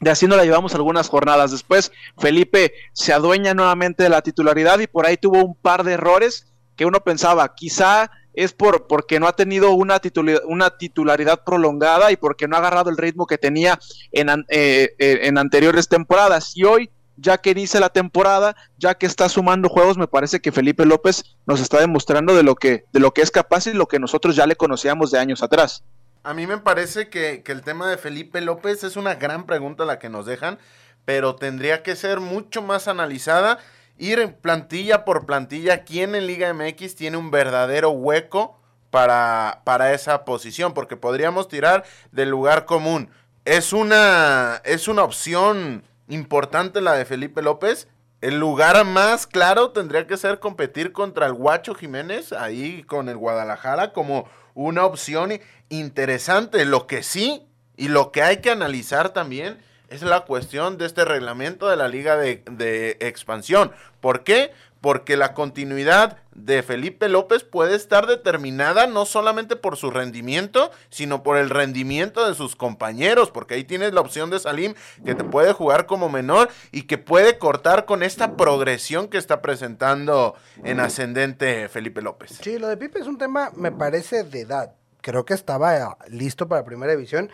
de 0.00 0.10
así 0.10 0.26
nos 0.26 0.38
la 0.38 0.44
llevamos 0.46 0.74
algunas 0.74 1.10
jornadas. 1.10 1.50
Después 1.50 1.92
Felipe 2.16 2.72
se 2.94 3.12
adueña 3.12 3.52
nuevamente 3.52 4.02
de 4.02 4.08
la 4.08 4.22
titularidad 4.22 4.78
y 4.78 4.86
por 4.86 5.04
ahí 5.04 5.18
tuvo 5.18 5.44
un 5.44 5.54
par 5.54 5.84
de 5.84 5.92
errores 5.92 6.46
que 6.74 6.86
uno 6.86 7.00
pensaba, 7.00 7.54
quizá 7.54 8.10
es 8.32 8.54
por 8.54 8.86
porque 8.86 9.20
no 9.20 9.26
ha 9.28 9.36
tenido 9.36 9.72
una, 9.72 10.00
titula- 10.00 10.40
una 10.46 10.70
titularidad 10.78 11.44
prolongada 11.44 12.10
y 12.10 12.16
porque 12.16 12.48
no 12.48 12.56
ha 12.56 12.60
agarrado 12.60 12.88
el 12.88 12.96
ritmo 12.96 13.26
que 13.26 13.36
tenía 13.36 13.78
en, 14.10 14.30
eh, 14.48 14.94
eh, 14.98 15.18
en 15.24 15.36
anteriores 15.36 15.86
temporadas. 15.86 16.52
Y 16.56 16.64
hoy, 16.64 16.88
ya 17.16 17.38
que 17.38 17.50
inicia 17.50 17.80
la 17.80 17.90
temporada, 17.90 18.56
ya 18.78 18.94
que 18.94 19.06
está 19.06 19.28
sumando 19.28 19.68
juegos, 19.68 19.98
me 19.98 20.08
parece 20.08 20.40
que 20.40 20.52
Felipe 20.52 20.86
López 20.86 21.24
nos 21.46 21.60
está 21.60 21.80
demostrando 21.80 22.34
de 22.34 22.42
lo 22.42 22.54
que, 22.54 22.84
de 22.92 23.00
lo 23.00 23.12
que 23.12 23.22
es 23.22 23.30
capaz 23.30 23.66
y 23.66 23.72
lo 23.72 23.86
que 23.86 23.98
nosotros 23.98 24.36
ya 24.36 24.46
le 24.46 24.56
conocíamos 24.56 25.10
de 25.10 25.18
años 25.18 25.42
atrás. 25.42 25.84
A 26.24 26.34
mí 26.34 26.46
me 26.46 26.58
parece 26.58 27.08
que, 27.08 27.42
que 27.42 27.52
el 27.52 27.62
tema 27.62 27.88
de 27.88 27.98
Felipe 27.98 28.40
López 28.40 28.84
es 28.84 28.96
una 28.96 29.16
gran 29.16 29.44
pregunta 29.46 29.84
la 29.84 29.98
que 29.98 30.08
nos 30.08 30.26
dejan, 30.26 30.58
pero 31.04 31.34
tendría 31.34 31.82
que 31.82 31.96
ser 31.96 32.20
mucho 32.20 32.62
más 32.62 32.88
analizada. 32.88 33.58
Ir 33.98 34.36
plantilla 34.36 35.04
por 35.04 35.26
plantilla, 35.26 35.84
quién 35.84 36.14
en 36.14 36.26
Liga 36.26 36.52
MX 36.54 36.94
tiene 36.94 37.16
un 37.16 37.30
verdadero 37.30 37.90
hueco 37.90 38.58
para, 38.90 39.62
para 39.64 39.94
esa 39.94 40.24
posición, 40.24 40.74
porque 40.74 40.96
podríamos 40.96 41.48
tirar 41.48 41.84
del 42.12 42.30
lugar 42.30 42.66
común. 42.66 43.10
Es 43.44 43.72
una, 43.72 44.60
es 44.64 44.86
una 44.86 45.02
opción 45.02 45.82
importante 46.12 46.80
la 46.80 46.92
de 46.92 47.04
Felipe 47.04 47.42
López. 47.42 47.88
El 48.20 48.38
lugar 48.38 48.84
más 48.84 49.26
claro 49.26 49.70
tendría 49.70 50.06
que 50.06 50.16
ser 50.16 50.38
competir 50.38 50.92
contra 50.92 51.26
el 51.26 51.32
Guacho 51.32 51.74
Jiménez, 51.74 52.32
ahí 52.32 52.84
con 52.84 53.08
el 53.08 53.16
Guadalajara, 53.16 53.92
como 53.92 54.28
una 54.54 54.84
opción 54.84 55.32
interesante. 55.70 56.64
Lo 56.64 56.86
que 56.86 57.02
sí, 57.02 57.46
y 57.76 57.88
lo 57.88 58.12
que 58.12 58.22
hay 58.22 58.36
que 58.36 58.50
analizar 58.50 59.08
también, 59.10 59.58
es 59.88 60.02
la 60.02 60.20
cuestión 60.20 60.78
de 60.78 60.86
este 60.86 61.04
reglamento 61.04 61.68
de 61.68 61.76
la 61.76 61.88
Liga 61.88 62.16
de, 62.16 62.42
de 62.50 62.96
Expansión. 63.00 63.72
¿Por 64.00 64.22
qué? 64.22 64.52
Porque 64.82 65.16
la 65.16 65.32
continuidad 65.32 66.18
de 66.34 66.62
Felipe 66.62 67.08
López 67.08 67.44
puede 67.44 67.74
estar 67.74 68.06
determinada 68.06 68.86
no 68.86 69.06
solamente 69.06 69.56
por 69.56 69.78
su 69.78 69.90
rendimiento, 69.90 70.70
sino 70.90 71.22
por 71.22 71.38
el 71.38 71.48
rendimiento 71.48 72.28
de 72.28 72.34
sus 72.34 72.56
compañeros, 72.56 73.30
porque 73.30 73.54
ahí 73.54 73.64
tienes 73.64 73.94
la 73.94 74.02
opción 74.02 74.28
de 74.28 74.38
Salim 74.38 74.74
que 75.04 75.14
te 75.14 75.24
puede 75.24 75.54
jugar 75.54 75.86
como 75.86 76.10
menor 76.10 76.50
y 76.70 76.82
que 76.82 76.98
puede 76.98 77.38
cortar 77.38 77.86
con 77.86 78.02
esta 78.02 78.36
progresión 78.36 79.08
que 79.08 79.18
está 79.18 79.40
presentando 79.40 80.34
en 80.64 80.80
ascendente 80.80 81.68
Felipe 81.70 82.02
López. 82.02 82.38
Sí, 82.42 82.58
lo 82.58 82.68
de 82.68 82.76
Pipe 82.76 82.98
es 82.98 83.06
un 83.06 83.16
tema, 83.16 83.50
me 83.54 83.72
parece, 83.72 84.24
de 84.24 84.40
edad. 84.40 84.74
Creo 85.00 85.24
que 85.24 85.34
estaba 85.34 85.76
eh, 85.76 85.84
listo 86.08 86.48
para 86.48 86.64
primera 86.64 86.92
división. 86.92 87.30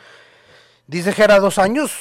Dice 0.87 1.13
Gera 1.13 1.39
dos 1.39 1.59
años, 1.59 1.93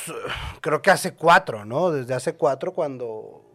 creo 0.62 0.82
que 0.82 0.92
hace 0.92 1.14
cuatro, 1.14 1.66
¿no? 1.66 1.92
Desde 1.92 2.14
hace 2.14 2.36
cuatro 2.36 2.74
cuando, 2.74 3.47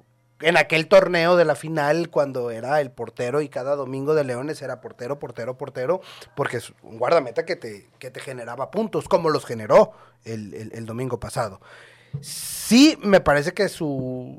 en 0.43 0.57
aquel 0.57 0.89
torneo 0.89 1.37
de 1.37 1.45
la 1.45 1.55
final, 1.55 2.11
cuando 2.11 2.51
era 2.51 2.81
el 2.81 2.91
portero 2.91 3.41
y 3.41 3.49
cada 3.49 3.77
domingo 3.77 4.15
de 4.15 4.25
Leones 4.25 4.61
era 4.63 4.81
portero, 4.81 5.19
portero, 5.19 5.57
portero, 5.57 6.01
porque 6.35 6.59
es 6.59 6.73
un 6.83 6.99
guardameta 6.99 7.45
que 7.45 7.57
te, 7.57 7.89
que 7.99 8.11
te 8.11 8.21
generaba 8.21 8.71
puntos, 8.71 9.09
como 9.09 9.31
los 9.31 9.45
generó 9.47 9.93
el, 10.25 10.53
el- 10.55 10.73
el 10.75 10.87
domingo 10.87 11.19
pasado. 11.21 11.61
Sí, 12.21 12.99
me 13.03 13.21
parece 13.21 13.53
que 13.53 13.69
su 13.69 14.39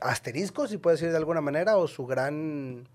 asterisco, 0.00 0.66
si 0.66 0.78
puede 0.78 0.96
decir 0.96 1.10
de 1.10 1.16
alguna 1.16 1.40
manera, 1.40 1.76
o 1.76 1.86
su 1.88 2.06
gran 2.06 2.88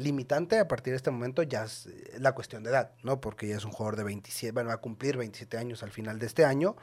limitante 0.00 0.58
a 0.58 0.66
partir 0.66 0.92
de 0.92 0.96
este 0.96 1.10
momento 1.10 1.42
ya 1.42 1.64
es 1.64 1.86
eh, 1.86 2.16
la 2.18 2.32
cuestión 2.32 2.62
de 2.62 2.70
edad, 2.70 2.92
¿no? 3.02 3.20
Porque 3.20 3.46
ya 3.46 3.56
es 3.56 3.64
un 3.64 3.70
jugador 3.70 3.96
de 3.96 4.04
27, 4.04 4.52
bueno, 4.52 4.68
va 4.68 4.74
a 4.74 4.78
cumplir 4.78 5.16
27 5.16 5.58
años 5.58 5.82
al 5.82 5.90
final 5.90 6.18
de 6.18 6.26
este 6.26 6.44
año 6.44 6.76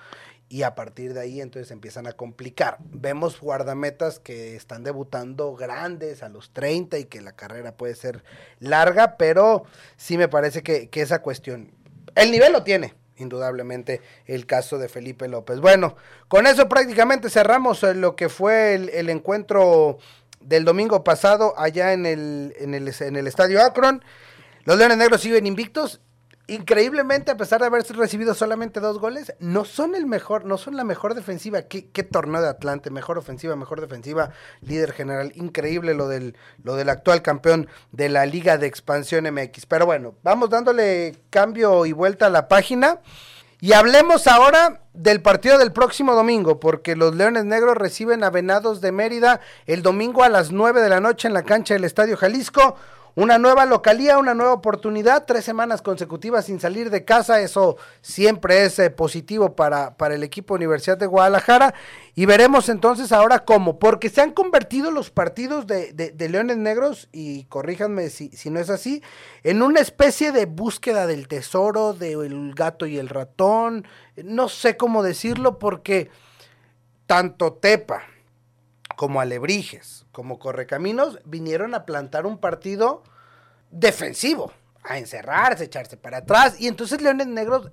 y 0.49 0.61
a 0.61 0.75
partir 0.75 1.13
de 1.13 1.21
ahí 1.21 1.41
entonces 1.41 1.71
empiezan 1.71 2.07
a 2.07 2.13
complicar. 2.13 2.77
Vemos 2.79 3.41
guardametas 3.41 4.19
que 4.19 4.55
están 4.55 4.83
debutando 4.83 5.55
grandes 5.55 6.23
a 6.23 6.29
los 6.29 6.53
30 6.53 6.99
y 6.99 7.05
que 7.05 7.21
la 7.21 7.33
carrera 7.33 7.75
puede 7.75 7.95
ser 7.95 8.23
larga, 8.59 9.17
pero 9.17 9.63
sí 9.97 10.17
me 10.17 10.27
parece 10.27 10.61
que, 10.63 10.89
que 10.89 11.01
esa 11.01 11.21
cuestión, 11.21 11.71
el 12.15 12.31
nivel 12.31 12.53
lo 12.53 12.63
tiene, 12.63 12.93
indudablemente 13.17 14.01
el 14.25 14.45
caso 14.45 14.77
de 14.77 14.89
Felipe 14.89 15.27
López. 15.27 15.59
Bueno, 15.59 15.95
con 16.27 16.45
eso 16.45 16.69
prácticamente 16.69 17.29
cerramos 17.29 17.83
eh, 17.83 17.95
lo 17.95 18.15
que 18.15 18.29
fue 18.29 18.75
el, 18.75 18.89
el 18.89 19.09
encuentro 19.09 19.97
del 20.47 20.63
domingo 20.63 21.03
pasado 21.03 21.53
allá 21.57 21.93
en 21.93 22.05
el, 22.05 22.53
en 22.57 22.73
el, 22.73 22.93
en 22.99 23.15
el 23.15 23.27
estadio 23.27 23.61
Akron. 23.61 24.03
Los 24.63 24.77
Leones 24.77 24.97
Negros 24.97 25.21
siguen 25.21 25.45
invictos. 25.45 26.01
increíblemente, 26.47 27.31
a 27.31 27.37
pesar 27.37 27.59
de 27.59 27.67
haber 27.67 27.83
recibido 27.83 28.33
solamente 28.33 28.79
dos 28.79 28.99
goles, 28.99 29.33
no 29.39 29.65
son 29.65 29.95
el 29.95 30.05
mejor, 30.05 30.45
no 30.45 30.57
son 30.57 30.77
la 30.77 30.85
mejor 30.85 31.13
defensiva. 31.13 31.63
¿Qué, 31.63 31.89
qué 31.89 32.03
torneo 32.03 32.41
de 32.41 32.47
Atlante? 32.47 32.89
Mejor 32.89 33.17
ofensiva, 33.17 33.55
mejor 33.57 33.81
defensiva, 33.81 34.31
líder 34.61 34.93
general. 34.93 35.33
Increíble 35.35 35.93
lo 35.93 36.07
del, 36.07 36.37
lo 36.63 36.75
del 36.75 36.89
actual 36.89 37.21
campeón 37.21 37.67
de 37.91 38.07
la 38.07 38.25
Liga 38.25 38.57
de 38.57 38.67
Expansión 38.67 39.25
MX. 39.25 39.65
Pero 39.65 39.85
bueno, 39.85 40.15
vamos 40.23 40.49
dándole 40.49 41.17
cambio 41.29 41.85
y 41.85 41.91
vuelta 41.91 42.27
a 42.27 42.29
la 42.29 42.47
página. 42.47 43.01
Y 43.59 43.73
hablemos 43.73 44.27
ahora 44.27 44.81
del 44.93 45.21
partido 45.21 45.57
del 45.57 45.71
próximo 45.71 46.13
domingo, 46.13 46.59
porque 46.59 46.95
los 46.95 47.15
Leones 47.15 47.45
Negros 47.45 47.75
reciben 47.75 48.23
a 48.23 48.29
Venados 48.29 48.81
de 48.81 48.91
Mérida 48.91 49.39
el 49.65 49.81
domingo 49.81 50.23
a 50.23 50.29
las 50.29 50.51
9 50.51 50.79
de 50.81 50.89
la 50.89 50.99
noche 50.99 51.27
en 51.27 51.33
la 51.33 51.41
cancha 51.41 51.73
del 51.73 51.83
Estadio 51.83 52.17
Jalisco. 52.17 52.75
Una 53.17 53.39
nueva 53.39 53.65
localía, 53.65 54.19
una 54.19 54.35
nueva 54.35 54.53
oportunidad, 54.53 55.25
tres 55.25 55.43
semanas 55.43 55.81
consecutivas 55.81 56.45
sin 56.45 56.59
salir 56.59 56.91
de 56.91 57.03
casa, 57.03 57.41
eso 57.41 57.75
siempre 57.99 58.63
es 58.63 58.77
eh, 58.77 58.91
positivo 58.91 59.55
para, 59.55 59.97
para 59.97 60.13
el 60.13 60.21
equipo 60.21 60.53
Universidad 60.53 60.99
de 60.99 61.07
Guadalajara. 61.07 61.73
Y 62.13 62.27
veremos 62.27 62.69
entonces 62.69 63.11
ahora 63.11 63.39
cómo, 63.39 63.79
porque 63.79 64.11
se 64.11 64.21
han 64.21 64.33
convertido 64.33 64.91
los 64.91 65.09
partidos 65.09 65.65
de, 65.65 65.93
de, 65.93 66.29
Leones 66.29 66.57
Negros, 66.57 67.09
y 67.11 67.45
corríjanme 67.45 68.11
si, 68.11 68.29
si, 68.29 68.51
no 68.51 68.59
es 68.59 68.69
así, 68.69 69.01
en 69.41 69.63
una 69.63 69.79
especie 69.79 70.31
de 70.31 70.45
búsqueda 70.45 71.07
del 71.07 71.27
tesoro, 71.27 71.93
del 71.93 72.53
gato 72.53 72.85
y 72.85 72.99
el 72.99 73.09
ratón, 73.09 73.87
no 74.15 74.47
sé 74.47 74.77
cómo 74.77 75.01
decirlo, 75.01 75.57
porque 75.57 76.11
tanto 77.07 77.53
Tepa 77.53 78.03
como 78.97 79.21
Alebrijes 79.21 80.05
como 80.11 80.39
Correcaminos, 80.39 81.19
vinieron 81.23 81.75
a 81.75 81.85
plantar 81.85 82.25
un 82.25 82.39
partido 82.39 83.03
defensivo, 83.69 84.51
a 84.83 84.97
encerrarse, 84.97 85.65
echarse 85.65 85.97
para 85.97 86.17
atrás. 86.17 86.59
Y 86.59 86.67
entonces 86.67 86.99
Leones 86.99 87.27
Negros, 87.27 87.69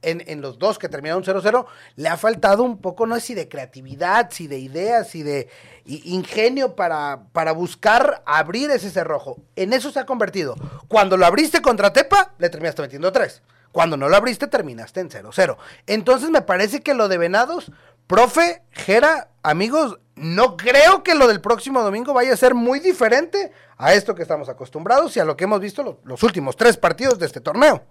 en, 0.00 0.40
los 0.40 0.58
dos 0.58 0.78
que 0.78 0.88
terminaron 0.88 1.22
0-0, 1.22 1.66
le 1.96 2.08
ha 2.08 2.16
faltado 2.16 2.62
un 2.62 2.78
poco, 2.78 3.06
no 3.06 3.16
sé 3.16 3.20
si 3.20 3.34
de 3.34 3.50
creatividad, 3.50 4.30
si 4.30 4.46
de 4.46 4.60
ideas, 4.60 5.08
si 5.08 5.22
de 5.22 5.50
ingenio 5.84 6.74
para, 6.74 7.24
para 7.32 7.52
buscar 7.52 8.22
abrir 8.24 8.70
ese 8.70 8.90
cerrojo. 8.90 9.42
En 9.56 9.74
eso 9.74 9.90
se 9.90 10.00
ha 10.00 10.06
convertido. 10.06 10.56
Cuando 10.88 11.18
lo 11.18 11.26
abriste 11.26 11.60
contra 11.60 11.92
Tepa, 11.92 12.32
le 12.38 12.48
terminaste 12.48 12.80
metiendo 12.80 13.12
tres. 13.12 13.42
Cuando 13.72 13.96
no 13.96 14.08
lo 14.08 14.16
abriste, 14.16 14.46
terminaste 14.46 15.00
en 15.00 15.08
0-0. 15.08 15.56
Entonces 15.86 16.30
me 16.30 16.42
parece 16.42 16.82
que 16.82 16.92
lo 16.94 17.08
de 17.08 17.16
Venados, 17.16 17.72
profe, 18.06 18.62
Jera, 18.70 19.30
amigos, 19.42 19.98
no 20.14 20.56
creo 20.56 21.02
que 21.02 21.14
lo 21.14 21.26
del 21.26 21.40
próximo 21.40 21.82
domingo 21.82 22.12
vaya 22.12 22.32
a 22.32 22.36
ser 22.36 22.54
muy 22.54 22.80
diferente 22.80 23.52
a 23.76 23.94
esto 23.94 24.14
que 24.14 24.22
estamos 24.22 24.48
acostumbrados 24.48 25.16
y 25.16 25.20
a 25.20 25.24
lo 25.24 25.36
que 25.36 25.44
hemos 25.44 25.60
visto 25.60 26.00
los 26.04 26.22
últimos 26.22 26.56
tres 26.56 26.76
partidos 26.76 27.18
de 27.18 27.26
este 27.26 27.40
torneo. 27.40 27.84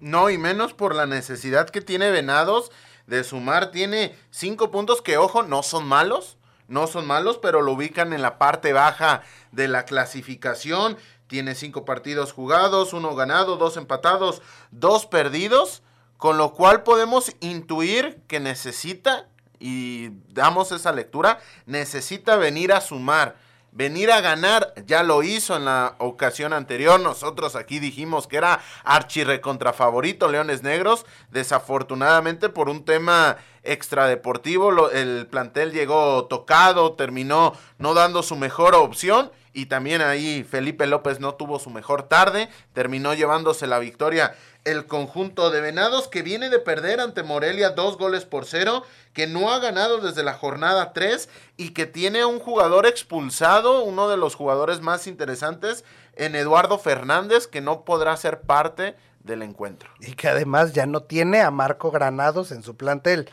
No, 0.00 0.30
y 0.30 0.38
menos 0.38 0.72
por 0.72 0.94
la 0.94 1.06
necesidad 1.06 1.68
que 1.68 1.82
tiene 1.82 2.10
Venados 2.10 2.72
de 3.06 3.22
sumar. 3.22 3.70
Tiene 3.70 4.16
cinco 4.30 4.70
puntos 4.70 5.02
que, 5.02 5.18
ojo, 5.18 5.42
no 5.42 5.62
son 5.62 5.86
malos. 5.86 6.38
No 6.68 6.86
son 6.86 7.06
malos, 7.06 7.36
pero 7.36 7.62
lo 7.62 7.72
ubican 7.72 8.12
en 8.12 8.22
la 8.22 8.38
parte 8.38 8.72
baja 8.72 9.22
de 9.50 9.68
la 9.68 9.84
clasificación. 9.84 10.96
Tiene 11.26 11.54
cinco 11.54 11.84
partidos 11.84 12.32
jugados, 12.32 12.92
uno 12.92 13.14
ganado, 13.14 13.56
dos 13.56 13.76
empatados, 13.76 14.40
dos 14.70 15.04
perdidos. 15.06 15.82
Con 16.20 16.36
lo 16.36 16.52
cual 16.52 16.82
podemos 16.82 17.34
intuir 17.40 18.20
que 18.28 18.40
necesita 18.40 19.26
y 19.58 20.10
damos 20.28 20.70
esa 20.70 20.92
lectura, 20.92 21.40
necesita 21.64 22.36
venir 22.36 22.74
a 22.74 22.82
sumar, 22.82 23.36
venir 23.72 24.12
a 24.12 24.20
ganar. 24.20 24.74
Ya 24.84 25.02
lo 25.02 25.22
hizo 25.22 25.56
en 25.56 25.64
la 25.64 25.96
ocasión 25.96 26.52
anterior. 26.52 27.00
Nosotros 27.00 27.56
aquí 27.56 27.78
dijimos 27.78 28.26
que 28.26 28.36
era 28.36 28.60
archirrecontra 28.84 29.72
favorito 29.72 30.28
Leones 30.28 30.62
Negros. 30.62 31.06
Desafortunadamente 31.30 32.50
por 32.50 32.68
un 32.68 32.84
tema 32.84 33.38
extradeportivo, 33.62 34.90
el 34.90 35.26
plantel 35.26 35.72
llegó 35.72 36.26
tocado, 36.26 36.92
terminó 36.92 37.54
no 37.78 37.94
dando 37.94 38.22
su 38.22 38.36
mejor 38.36 38.74
opción. 38.74 39.32
Y 39.52 39.66
también 39.66 40.00
ahí 40.00 40.44
Felipe 40.44 40.86
López 40.86 41.18
no 41.18 41.34
tuvo 41.34 41.58
su 41.58 41.70
mejor 41.70 42.04
tarde, 42.04 42.48
terminó 42.72 43.14
llevándose 43.14 43.66
la 43.66 43.80
victoria 43.80 44.36
el 44.64 44.86
conjunto 44.86 45.50
de 45.50 45.60
Venados 45.60 46.08
que 46.08 46.22
viene 46.22 46.50
de 46.50 46.58
perder 46.58 47.00
ante 47.00 47.22
Morelia 47.22 47.70
dos 47.70 47.96
goles 47.96 48.24
por 48.24 48.44
cero, 48.44 48.82
que 49.12 49.26
no 49.26 49.50
ha 49.50 49.58
ganado 49.58 49.98
desde 49.98 50.22
la 50.22 50.34
jornada 50.34 50.92
3 50.92 51.28
y 51.56 51.70
que 51.70 51.86
tiene 51.86 52.24
un 52.24 52.38
jugador 52.38 52.86
expulsado, 52.86 53.82
uno 53.84 54.08
de 54.08 54.16
los 54.16 54.34
jugadores 54.34 54.80
más 54.80 55.06
interesantes, 55.06 55.84
en 56.16 56.34
Eduardo 56.34 56.78
Fernández, 56.78 57.46
que 57.46 57.60
no 57.60 57.84
podrá 57.84 58.16
ser 58.16 58.42
parte 58.42 58.96
del 59.24 59.42
encuentro. 59.42 59.90
Y 60.00 60.14
que 60.14 60.28
además 60.28 60.72
ya 60.72 60.86
no 60.86 61.02
tiene 61.02 61.40
a 61.40 61.50
Marco 61.50 61.90
Granados 61.90 62.52
en 62.52 62.62
su 62.62 62.76
plantel. 62.76 63.30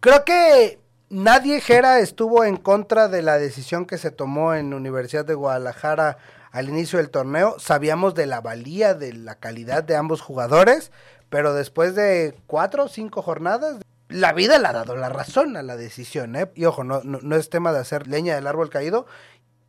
Creo 0.00 0.24
que 0.24 0.78
nadie, 1.08 1.60
Jera, 1.60 2.00
estuvo 2.00 2.44
en 2.44 2.56
contra 2.56 3.08
de 3.08 3.22
la 3.22 3.38
decisión 3.38 3.86
que 3.86 3.98
se 3.98 4.10
tomó 4.10 4.54
en 4.54 4.74
Universidad 4.74 5.24
de 5.24 5.34
Guadalajara 5.34 6.18
al 6.56 6.70
inicio 6.70 6.98
del 6.98 7.10
torneo. 7.10 7.56
Sabíamos 7.58 8.14
de 8.14 8.24
la 8.24 8.40
valía, 8.40 8.94
de 8.94 9.12
la 9.12 9.34
calidad 9.34 9.84
de 9.84 9.94
ambos 9.94 10.22
jugadores, 10.22 10.90
pero 11.28 11.52
después 11.52 11.94
de 11.94 12.34
cuatro 12.46 12.84
o 12.84 12.88
cinco 12.88 13.20
jornadas, 13.20 13.76
la 14.08 14.32
vida 14.32 14.58
le 14.58 14.66
ha 14.66 14.72
dado 14.72 14.96
la 14.96 15.10
razón 15.10 15.58
a 15.58 15.62
la 15.62 15.76
decisión. 15.76 16.34
¿eh? 16.34 16.50
Y 16.54 16.64
ojo, 16.64 16.82
no, 16.82 17.02
no, 17.04 17.36
es 17.36 17.50
tema 17.50 17.72
de 17.72 17.80
hacer 17.80 18.06
leña 18.06 18.36
del 18.36 18.46
árbol 18.46 18.70
caído. 18.70 19.06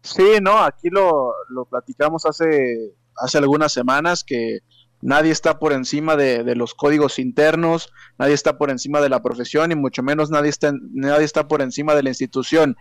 Sí, 0.01 0.37
no, 0.41 0.59
aquí 0.59 0.89
lo, 0.89 1.33
lo 1.49 1.65
platicamos 1.65 2.25
hace, 2.25 2.93
hace 3.17 3.37
algunas 3.37 3.73
semanas 3.73 4.23
que 4.23 4.59
nadie 5.01 5.33
está 5.33 5.59
por 5.59 5.73
encima 5.73 6.15
de, 6.15 6.45
de, 6.45 6.55
los 6.55 6.73
códigos 6.73 7.19
internos, 7.19 7.91
nadie 8.17 8.33
está 8.33 8.57
por 8.57 8.69
encima 8.69 9.01
de 9.01 9.09
la 9.09 9.21
profesión 9.21 9.73
y 9.73 9.75
mucho 9.75 10.03
menos 10.03 10.29
nadie 10.29 10.49
está, 10.51 10.71
nadie 10.93 11.25
está 11.25 11.49
por 11.49 11.61
encima 11.61 11.95
de 11.95 12.03
la 12.03 12.09
institución. 12.09 12.77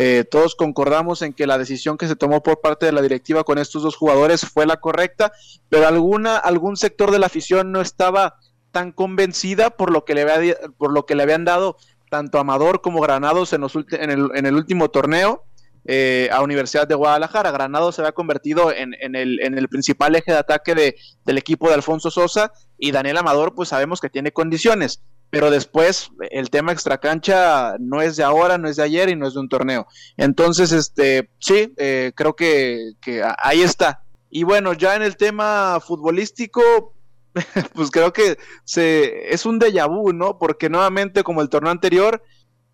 Eh, 0.00 0.22
todos 0.22 0.54
concordamos 0.54 1.22
en 1.22 1.32
que 1.32 1.48
la 1.48 1.58
decisión 1.58 1.98
que 1.98 2.06
se 2.06 2.14
tomó 2.14 2.40
por 2.40 2.60
parte 2.60 2.86
de 2.86 2.92
la 2.92 3.02
directiva 3.02 3.42
con 3.42 3.58
estos 3.58 3.82
dos 3.82 3.96
jugadores 3.96 4.42
fue 4.42 4.64
la 4.64 4.76
correcta, 4.76 5.32
pero 5.68 5.88
alguna, 5.88 6.36
algún 6.36 6.76
sector 6.76 7.10
de 7.10 7.18
la 7.18 7.26
afición 7.26 7.72
no 7.72 7.80
estaba 7.80 8.36
tan 8.70 8.92
convencida 8.92 9.70
por 9.70 9.90
lo 9.90 10.04
que 10.04 10.14
le, 10.14 10.30
había, 10.30 10.54
por 10.76 10.92
lo 10.92 11.04
que 11.04 11.16
le 11.16 11.24
habían 11.24 11.44
dado 11.44 11.78
tanto 12.10 12.38
Amador 12.38 12.80
como 12.80 13.00
Granados 13.00 13.52
en, 13.52 13.62
los, 13.62 13.74
en, 13.74 14.10
el, 14.10 14.30
en 14.36 14.46
el 14.46 14.54
último 14.54 14.88
torneo. 14.88 15.42
Eh, 15.90 16.28
a 16.32 16.42
Universidad 16.42 16.86
de 16.86 16.94
Guadalajara. 16.94 17.50
Granados 17.50 17.94
se 17.94 18.02
había 18.02 18.12
convertido 18.12 18.70
en, 18.70 18.94
en, 19.00 19.14
el, 19.14 19.40
en, 19.40 19.56
el, 19.56 19.68
principal 19.68 20.14
eje 20.16 20.32
de 20.32 20.36
ataque 20.36 20.74
de, 20.74 20.96
del 21.24 21.38
equipo 21.38 21.68
de 21.68 21.74
Alfonso 21.74 22.10
Sosa 22.10 22.52
y 22.78 22.90
Daniel 22.90 23.16
Amador, 23.16 23.54
pues 23.54 23.70
sabemos 23.70 23.98
que 23.98 24.10
tiene 24.10 24.30
condiciones 24.30 25.00
pero 25.30 25.50
después 25.50 26.10
el 26.30 26.50
tema 26.50 26.72
extracancha 26.72 27.76
no 27.78 28.00
es 28.00 28.16
de 28.16 28.24
ahora, 28.24 28.56
no 28.56 28.68
es 28.68 28.76
de 28.76 28.82
ayer 28.82 29.10
y 29.10 29.16
no 29.16 29.26
es 29.26 29.34
de 29.34 29.40
un 29.40 29.48
torneo. 29.48 29.86
Entonces, 30.16 30.72
este, 30.72 31.30
sí, 31.38 31.72
eh, 31.76 32.12
creo 32.14 32.34
que, 32.34 32.92
que, 33.00 33.22
ahí 33.42 33.62
está. 33.62 34.02
Y 34.30 34.44
bueno, 34.44 34.72
ya 34.72 34.96
en 34.96 35.02
el 35.02 35.16
tema 35.16 35.80
futbolístico, 35.80 36.62
pues 37.74 37.90
creo 37.90 38.12
que 38.12 38.38
se, 38.64 39.32
es 39.32 39.44
un 39.44 39.60
déjà 39.60 39.86
vu, 39.88 40.12
¿no? 40.12 40.38
Porque 40.38 40.70
nuevamente, 40.70 41.22
como 41.22 41.42
el 41.42 41.50
torneo 41.50 41.72
anterior, 41.72 42.22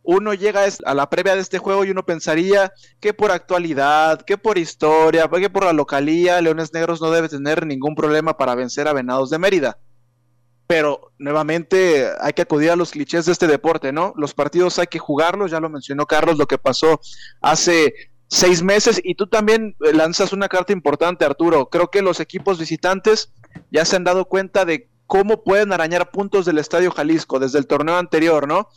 uno 0.05 0.35
llega 0.35 0.65
a 0.85 0.95
la 0.95 1.09
previa 1.09 1.35
de 1.35 1.41
este 1.41 1.59
juego 1.59 1.85
y 1.85 1.91
uno 1.91 2.05
pensaría 2.05 2.73
que 3.01 3.15
por 3.15 3.33
actualidad, 3.33 4.21
que 4.21 4.37
por 4.37 4.59
historia, 4.59 5.29
que 5.29 5.51
por 5.51 5.65
la 5.65 5.73
localía, 5.73 6.41
Leones 6.41 6.73
Negros 6.73 7.01
no 7.01 7.11
debe 7.11 7.29
tener 7.29 7.67
ningún 7.67 7.95
problema 7.95 8.37
para 8.37 8.55
vencer 8.55 8.87
a 8.87 8.93
Venados 8.93 9.31
de 9.31 9.39
Mérida 9.39 9.79
pero 10.67 11.13
nuevamente 11.19 12.09
hay 12.21 12.33
que 12.33 12.43
acudir 12.43 12.71
a 12.71 12.77
los 12.77 12.91
clichés 12.91 13.27
de 13.27 13.33
este 13.33 13.47
deporte, 13.47 13.93
¿no? 13.93 14.15
Los 14.17 14.35
partidos 14.35 14.79
hay 14.79 14.87
que 14.87 14.99
jugarlos, 14.99 15.51
ya 15.51 15.61
lo 15.61 15.69
mencionó 15.69 16.07
Carlos, 16.07 16.39
lo 16.39 16.47
que 16.47 16.59
pasó 16.59 17.01
hace 17.41 17.95
seis 18.29 18.63
meses 18.63 19.01
y 19.05 19.15
tú 19.15 19.27
también 19.27 19.77
lanzas 19.79 20.33
una 20.33 20.49
carta 20.49 20.73
importante, 20.73 21.25
Arturo. 21.25 21.69
Creo 21.69 21.91
que 21.91 22.03
los 22.03 22.21
equipos 22.21 22.59
visitantes 22.59 23.33
ya 23.71 23.85
se 23.85 23.97
han 23.97 24.05
dado 24.05 24.25
cuenta 24.25 24.65
de 24.65 24.89
cómo 25.07 25.45
pueden 25.45 25.73
arañar 25.73 26.11
puntos 26.11 26.47
del 26.47 26.59
Estadio 26.59 26.91
Jalisco 26.91 27.39
desde 27.39 27.59
el 27.59 27.67
torneo 27.67 27.97
anterior, 27.97 28.49
¿no? 28.49 28.69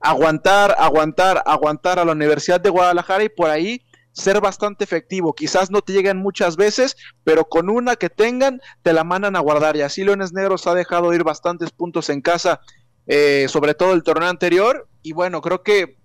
Aguantar, 0.00 0.74
aguantar, 0.78 1.42
aguantar 1.46 1.98
a 1.98 2.04
la 2.04 2.12
Universidad 2.12 2.60
de 2.60 2.70
Guadalajara 2.70 3.24
y 3.24 3.28
por 3.28 3.50
ahí 3.50 3.82
ser 4.18 4.40
bastante 4.40 4.84
efectivo. 4.84 5.34
Quizás 5.34 5.70
no 5.70 5.80
te 5.80 5.92
lleguen 5.92 6.16
muchas 6.18 6.56
veces, 6.56 6.96
pero 7.24 7.44
con 7.44 7.70
una 7.70 7.96
que 7.96 8.10
tengan, 8.10 8.60
te 8.82 8.92
la 8.92 9.04
mandan 9.04 9.36
a 9.36 9.40
guardar. 9.40 9.76
Y 9.76 9.82
así 9.82 10.04
Leones 10.04 10.32
Negros 10.32 10.66
ha 10.66 10.74
dejado 10.74 11.14
ir 11.14 11.24
bastantes 11.24 11.70
puntos 11.70 12.10
en 12.10 12.20
casa, 12.20 12.60
eh, 13.06 13.46
sobre 13.48 13.74
todo 13.74 13.92
el 13.92 14.02
torneo 14.02 14.28
anterior. 14.28 14.88
Y 15.02 15.12
bueno, 15.12 15.40
creo 15.40 15.62
que 15.62 15.96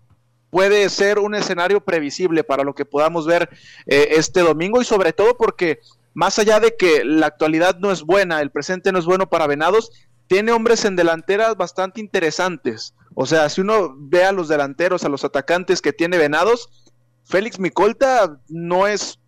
puede 0.49 0.87
ser 0.89 1.17
un 1.17 1.33
escenario 1.33 1.81
previsible 1.81 2.43
para 2.43 2.63
lo 2.63 2.75
que 2.75 2.85
podamos 2.85 3.25
ver 3.25 3.49
eh, 3.87 4.09
este 4.11 4.41
domingo 4.41 4.81
y 4.81 4.85
sobre 4.85 5.11
todo 5.11 5.35
porque 5.35 5.79
más 6.13 6.37
allá 6.37 6.59
de 6.59 6.75
que 6.77 7.03
la 7.03 7.25
actualidad 7.25 7.79
no 7.79 7.91
es 7.91 8.03
buena, 8.03 8.39
el 8.39 8.51
presente 8.51 8.91
no 8.91 8.99
es 8.99 9.05
bueno 9.05 9.27
para 9.27 9.47
Venados, 9.47 9.89
tiene 10.27 10.51
hombres 10.51 10.85
en 10.85 10.95
delanteras 10.95 11.57
bastante 11.57 11.99
interesantes. 11.99 12.93
O 13.15 13.25
sea, 13.25 13.49
si 13.49 13.61
uno 13.61 13.95
ve 13.97 14.23
a 14.23 14.31
los 14.31 14.47
delanteros, 14.47 15.03
a 15.03 15.09
los 15.09 15.23
atacantes 15.23 15.81
que 15.81 15.91
tiene 15.91 16.19
Venados, 16.19 16.69
Félix 17.23 17.59
Micolta 17.59 18.39
no 18.49 18.87
es 18.87 19.19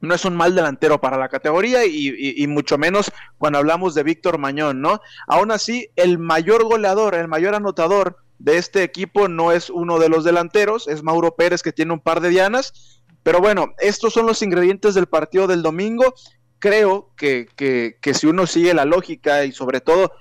no 0.00 0.14
es 0.14 0.24
un 0.24 0.36
mal 0.36 0.54
delantero 0.54 1.00
para 1.00 1.16
la 1.16 1.28
categoría 1.28 1.84
y, 1.84 2.46
mucho 2.46 2.78
menos 2.78 3.10
cuando 3.36 3.58
hablamos 3.58 3.94
de 3.94 4.04
Víctor 4.04 4.38
Mañón, 4.38 4.80
¿no? 4.80 5.00
Aún 5.26 5.50
así, 5.50 5.90
el 5.96 6.18
mayor 6.18 6.64
goleador, 6.64 7.14
el 7.14 7.28
mayor 7.28 7.54
anotador 7.54 8.18
de 8.38 8.58
este 8.58 8.84
equipo 8.84 9.28
no 9.28 9.50
es 9.50 9.70
uno 9.70 9.98
de 9.98 10.08
los 10.08 10.24
delanteros, 10.24 10.86
es 10.86 11.02
Mauro 11.02 11.34
Pérez 11.34 11.62
que 11.62 11.72
tiene 11.72 11.92
un 11.92 12.00
par 12.00 12.20
de 12.20 12.28
dianas. 12.28 13.02
Pero 13.22 13.40
bueno, 13.40 13.74
estos 13.78 14.12
son 14.12 14.26
los 14.26 14.42
ingredientes 14.42 14.94
del 14.94 15.06
partido 15.06 15.46
del 15.46 15.62
domingo. 15.62 16.14
Creo 16.60 17.12
que, 17.16 17.48
que, 17.56 18.14
si 18.14 18.26
uno 18.26 18.46
sigue 18.46 18.74
la 18.74 18.84
lógica 18.84 19.44
y 19.44 19.52
sobre 19.52 19.80
todo 19.80 20.12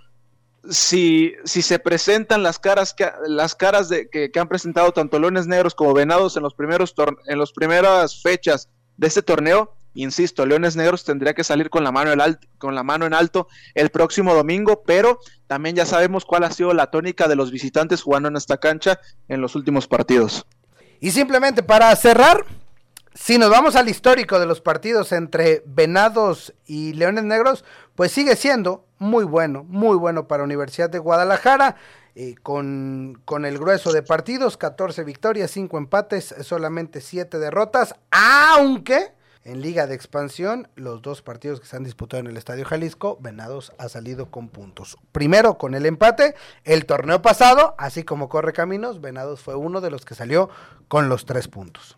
si, 0.69 1.33
si 1.45 1.61
se 1.61 1.79
presentan 1.79 2.43
las 2.43 2.59
caras 2.59 2.93
que 2.93 3.09
las 3.27 3.55
caras 3.55 3.89
de, 3.89 4.09
que, 4.09 4.31
han 4.39 4.47
presentado 4.47 4.91
tanto 4.91 5.19
Leones 5.19 5.47
Negros 5.47 5.75
como 5.75 5.93
Venados 5.93 6.35
en 6.37 6.43
los 6.43 6.53
primeros 6.53 6.93
en 7.27 7.39
las 7.39 7.51
primeras 7.51 8.21
fechas 8.21 8.69
de 8.97 9.07
este 9.07 9.21
torneo, 9.21 9.75
insisto, 9.93 10.45
Leones 10.45 10.75
Negros 10.75 11.03
tendría 11.03 11.33
que 11.33 11.43
salir 11.43 11.69
con 11.69 11.83
la 11.83 11.91
mano 11.91 12.11
con 12.57 12.75
la 12.75 12.83
mano 12.83 13.05
en 13.05 13.13
alto 13.13 13.47
el 13.75 13.89
próximo 13.89 14.33
domingo, 14.33 14.83
pero 14.85 15.19
también 15.47 15.75
ya 15.75 15.85
sabemos 15.85 16.25
cuál 16.25 16.43
ha 16.43 16.51
sido 16.51 16.73
la 16.73 16.91
tónica 16.91 17.27
de 17.27 17.35
los 17.35 17.51
visitantes 17.51 18.01
jugando 18.01 18.29
en 18.29 18.35
esta 18.35 18.57
cancha 18.57 18.99
en 19.27 19.41
los 19.41 19.55
últimos 19.55 19.87
partidos. 19.87 20.45
Y 20.99 21.11
simplemente 21.11 21.63
para 21.63 21.95
cerrar, 21.95 22.45
si 23.13 23.37
nos 23.37 23.49
vamos 23.49 23.75
al 23.75 23.89
histórico 23.89 24.39
de 24.39 24.45
los 24.45 24.61
partidos 24.61 25.11
entre 25.11 25.63
Venados 25.65 26.53
y 26.65 26.93
Leones 26.93 27.23
Negros, 27.23 27.63
pues 27.95 28.11
sigue 28.11 28.35
siendo 28.35 28.86
muy 28.99 29.25
bueno, 29.25 29.63
muy 29.67 29.97
bueno 29.97 30.27
para 30.27 30.43
Universidad 30.43 30.89
de 30.89 30.99
Guadalajara. 30.99 31.75
Eh, 32.19 32.33
con, 32.41 33.21
con, 33.25 33.45
el 33.45 33.59
grueso 33.59 33.93
de 33.93 34.01
partidos, 34.01 34.57
14 34.57 35.03
victorias, 35.03 35.51
5 35.51 35.77
empates, 35.77 36.33
solamente 36.41 36.99
7 36.99 37.37
derrotas, 37.37 37.93
aunque 38.09 39.11
en 39.47 39.61
Liga 39.61 39.87
de 39.87 39.95
Expansión, 39.95 40.67
los 40.75 41.01
dos 41.01 41.21
partidos 41.21 41.61
que 41.61 41.67
se 41.67 41.77
han 41.77 41.85
disputado 41.85 42.19
en 42.19 42.27
el 42.27 42.35
Estadio 42.35 42.65
Jalisco, 42.65 43.17
Venados 43.21 43.71
ha 43.77 43.87
salido 43.87 44.29
con 44.29 44.49
puntos. 44.49 44.97
Primero 45.13 45.57
con 45.57 45.73
el 45.73 45.85
empate, 45.85 46.35
el 46.65 46.85
torneo 46.85 47.21
pasado, 47.21 47.73
así 47.77 48.03
como 48.03 48.27
corre 48.27 48.51
caminos, 48.51 48.99
Venados 48.99 49.39
fue 49.39 49.55
uno 49.55 49.79
de 49.79 49.89
los 49.89 50.03
que 50.03 50.15
salió 50.15 50.49
con 50.89 51.07
los 51.07 51.25
tres 51.25 51.47
puntos. 51.47 51.97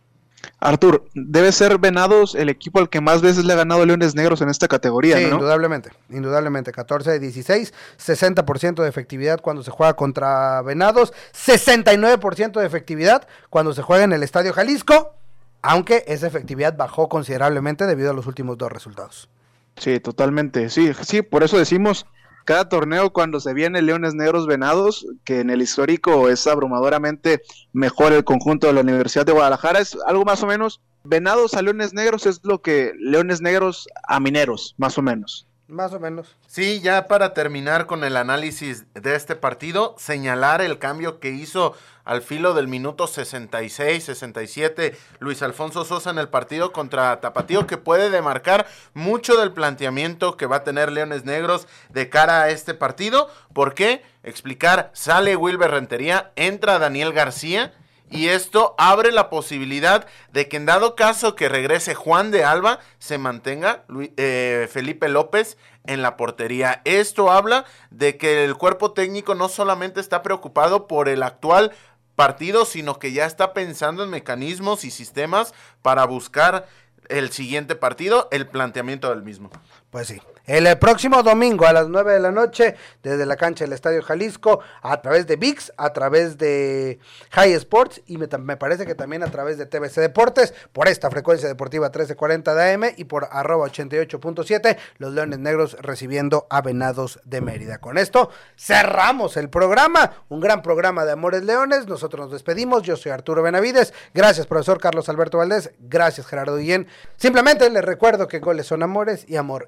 Artur, 0.60 1.06
debe 1.13 1.52
ser 1.52 1.78
Venados 1.78 2.36
el 2.36 2.49
equipo 2.49 2.80
al 2.80 2.89
que 2.89 3.02
más 3.02 3.21
veces 3.21 3.45
le 3.45 3.54
ha 3.54 3.58
ganado 3.58 3.86
Leones 3.86 4.15
Negros 4.15 4.41
en 4.41 4.49
esta 4.49 4.67
categoría, 4.67 5.17
sí, 5.17 5.23
indudablemente, 5.23 5.91
indudablemente, 6.10 6.71
14 6.71 7.12
de 7.12 7.19
16, 7.19 7.73
60% 7.97 8.84
de 8.84 8.89
efectividad 8.89 9.41
cuando 9.41 9.63
se 9.63 9.71
juega 9.71 9.95
contra 9.95 10.62
Venados, 10.62 11.13
69% 11.34 12.60
de 12.60 12.65
efectividad 12.65 13.28
cuando 13.49 13.73
se 13.73 13.82
juega 13.82 14.04
en 14.04 14.13
el 14.13 14.23
Estadio 14.23 14.54
Jalisco, 14.54 15.13
aunque 15.62 16.04
esa 16.08 16.28
efectividad 16.28 16.75
bajó 16.75 17.10
considerablemente 17.10 17.86
debido 17.86 18.12
a 18.12 18.13
los 18.13 18.28
últimos 18.28 18.58
dos 18.58 18.71
resultados. 18.71 19.30
Sí, 19.78 19.99
totalmente, 19.99 20.69
sí, 20.69 20.91
sí, 21.02 21.21
por 21.21 21.43
eso 21.43 21.58
decimos 21.58 22.06
cada 22.49 22.67
torneo 22.67 23.13
cuando 23.13 23.39
se 23.39 23.53
viene 23.53 23.83
Leones 23.83 24.15
Negros 24.15 24.47
Venados, 24.47 25.05
que 25.23 25.39
en 25.39 25.51
el 25.51 25.62
histórico 25.62 26.29
es 26.29 26.47
abrumadoramente 26.47 27.43
mejor 27.73 28.12
el 28.12 28.23
conjunto 28.23 28.65
de 28.65 28.73
la 28.73 28.81
Universidad 28.81 29.23
de 29.23 29.33
Guadalajara, 29.33 29.77
es 29.77 29.95
algo 30.07 30.25
más 30.25 30.41
o 30.41 30.47
menos, 30.47 30.81
Venados 31.03 31.53
a 31.53 31.62
Leones 31.62 31.93
Negros 31.93 32.25
es 32.25 32.39
lo 32.41 32.63
que 32.63 32.93
Leones 32.97 33.39
Negros 33.41 33.88
a 34.07 34.19
Mineros, 34.19 34.73
más 34.79 34.97
o 34.97 35.03
menos. 35.03 35.45
Más 35.69 35.93
o 35.93 35.99
menos. 35.99 36.36
Sí, 36.47 36.82
ya 36.82 37.05
para 37.05 37.36
terminar 37.36 37.86
con 37.86 38.03
el 38.03 38.17
análisis 38.17 38.91
de 38.95 39.15
este 39.15 39.36
partido, 39.36 39.93
señalar 39.99 40.62
el 40.62 40.79
cambio 40.79 41.19
que 41.19 41.29
hizo 41.29 41.75
al 42.05 42.23
filo 42.23 42.55
del 42.55 42.67
minuto 42.67 43.05
66, 43.05 44.03
67 44.03 44.97
Luis 45.19 45.43
Alfonso 45.43 45.86
Sosa 45.86 46.10
en 46.10 46.17
el 46.17 46.27
partido 46.27 46.71
contra 46.71 47.21
Tapatío, 47.21 47.67
que 47.67 47.77
puede 47.77 48.10
demarcar 48.10 48.65
mucho 48.95 49.39
del 49.39 49.51
planteamiento 49.51 50.38
que 50.38 50.47
va 50.47 50.58
a 50.58 50.63
tener 50.63 50.91
Leones 50.91 51.23
Negros 51.23 51.67
de 51.89 52.10
cara 52.10 52.41
a 52.41 52.49
este 52.49 52.73
partido. 52.73 53.29
¿Por 53.53 53.75
qué? 53.75 54.01
Explicar, 54.23 54.89
sale 54.93 55.36
Wilber 55.36 55.69
Rentería, 55.69 56.32
entra 56.36 56.79
Daniel 56.79 57.13
García. 57.13 57.73
Y 58.12 58.30
esto 58.30 58.76
abre 58.78 59.12
la 59.12 59.30
posibilidad 59.30 60.08
de 60.32 60.48
que 60.48 60.58
en 60.58 60.65
dado 60.65 60.95
caso 60.95 61.36
que 61.36 61.50
regrese 61.50 61.93
Juan 61.93 62.32
de 62.32 62.43
Alba, 62.43 62.80
se 62.98 63.17
mantenga 63.17 63.84
eh, 64.17 64.67
Felipe 64.72 65.10
López 65.10 65.58
en 65.86 66.02
la 66.02 66.17
portería. 66.17 66.82
Esto 66.86 67.32
habla 67.32 67.65
de 67.91 68.17
que 68.17 68.45
el 68.45 68.56
cuerpo 68.56 68.93
técnico 68.93 69.36
no 69.36 69.48
solamente 69.48 70.00
está 70.00 70.24
preocupado 70.24 70.88
por 70.88 71.08
el 71.08 71.24
actual 71.24 71.72
partido, 72.15 72.65
sino 72.65 73.00
que 73.00 73.12
ya 73.13 73.26
está 73.26 73.54
pensando 73.54 74.04
en 74.04 74.10
mecanismos 74.10 74.84
y 74.84 74.91
sistemas 74.91 75.54
para 75.82 76.06
buscar 76.06 76.67
el 77.08 77.32
siguiente 77.32 77.76
partido, 77.76 78.28
el 78.32 78.48
planteamiento 78.48 79.10
del 79.10 79.24
mismo. 79.24 79.50
Pues 79.91 80.08
sí. 80.08 80.21
El 80.49 80.65
eh, 80.65 80.75
próximo 80.78 81.21
domingo 81.21 81.67
a 81.67 81.73
las 81.73 81.89
9 81.89 82.13
de 82.13 82.19
la 82.19 82.32
noche, 82.32 82.75
desde 83.04 83.28
la 83.28 83.36
cancha 83.36 83.65
del 83.65 83.73
Estadio 83.73 84.02
Jalisco, 84.02 84.62
a 84.82 84.99
través 84.99 85.28
de 85.28 85.36
VIX, 85.36 85.71
a 85.78 85.93
través 85.93 86.39
de 86.39 86.97
High 87.30 87.54
Sports 87.54 88.02
y 88.08 88.17
me, 88.17 88.28
parece 88.28 88.88
que 88.88 88.95
también 88.95 89.21
a 89.21 89.30
través 89.30 89.60
de 89.60 89.67
TVC 89.67 90.02
Deportes, 90.02 90.56
por 90.73 90.88
esta 90.88 91.12
frecuencia 91.12 91.47
deportiva 91.47 91.86
1340 91.89 92.56
de 92.56 92.73
AM 92.73 92.84
y 92.97 93.04
por 93.04 93.28
arroba 93.32 93.67
88.7, 93.67 94.78
los 94.97 95.13
Leones 95.13 95.38
Negros 95.38 95.78
recibiendo 95.82 96.47
a 96.49 96.63
Venados 96.63 97.19
de 97.25 97.41
Mérida. 97.41 97.78
Con 97.78 97.99
esto 97.99 98.32
cerramos 98.58 99.38
el 99.38 99.52
programa, 99.52 100.13
un 100.30 100.39
gran 100.39 100.63
programa 100.63 101.06
de 101.06 101.12
Amores 101.12 101.43
Leones. 101.43 101.86
Nosotros 101.86 102.25
nos 102.25 102.32
despedimos. 102.32 102.82
Yo 102.82 102.97
soy 102.97 103.12
Arturo 103.12 103.43
Benavides. 103.43 103.93
Gracias, 104.15 104.47
profesor 104.47 104.80
Carlos 104.80 105.10
Alberto 105.10 105.38
Valdés. 105.38 105.69
Gracias, 105.78 106.25
Gerardo 106.25 106.58
Guillén. 106.58 106.88
Simplemente 107.17 107.69
les 107.69 107.86
recuerdo 107.86 108.28
que 108.28 108.39
goles 108.39 108.65
son 108.65 108.82
amores 108.82 109.25
y 109.28 109.36
amor 109.36 109.67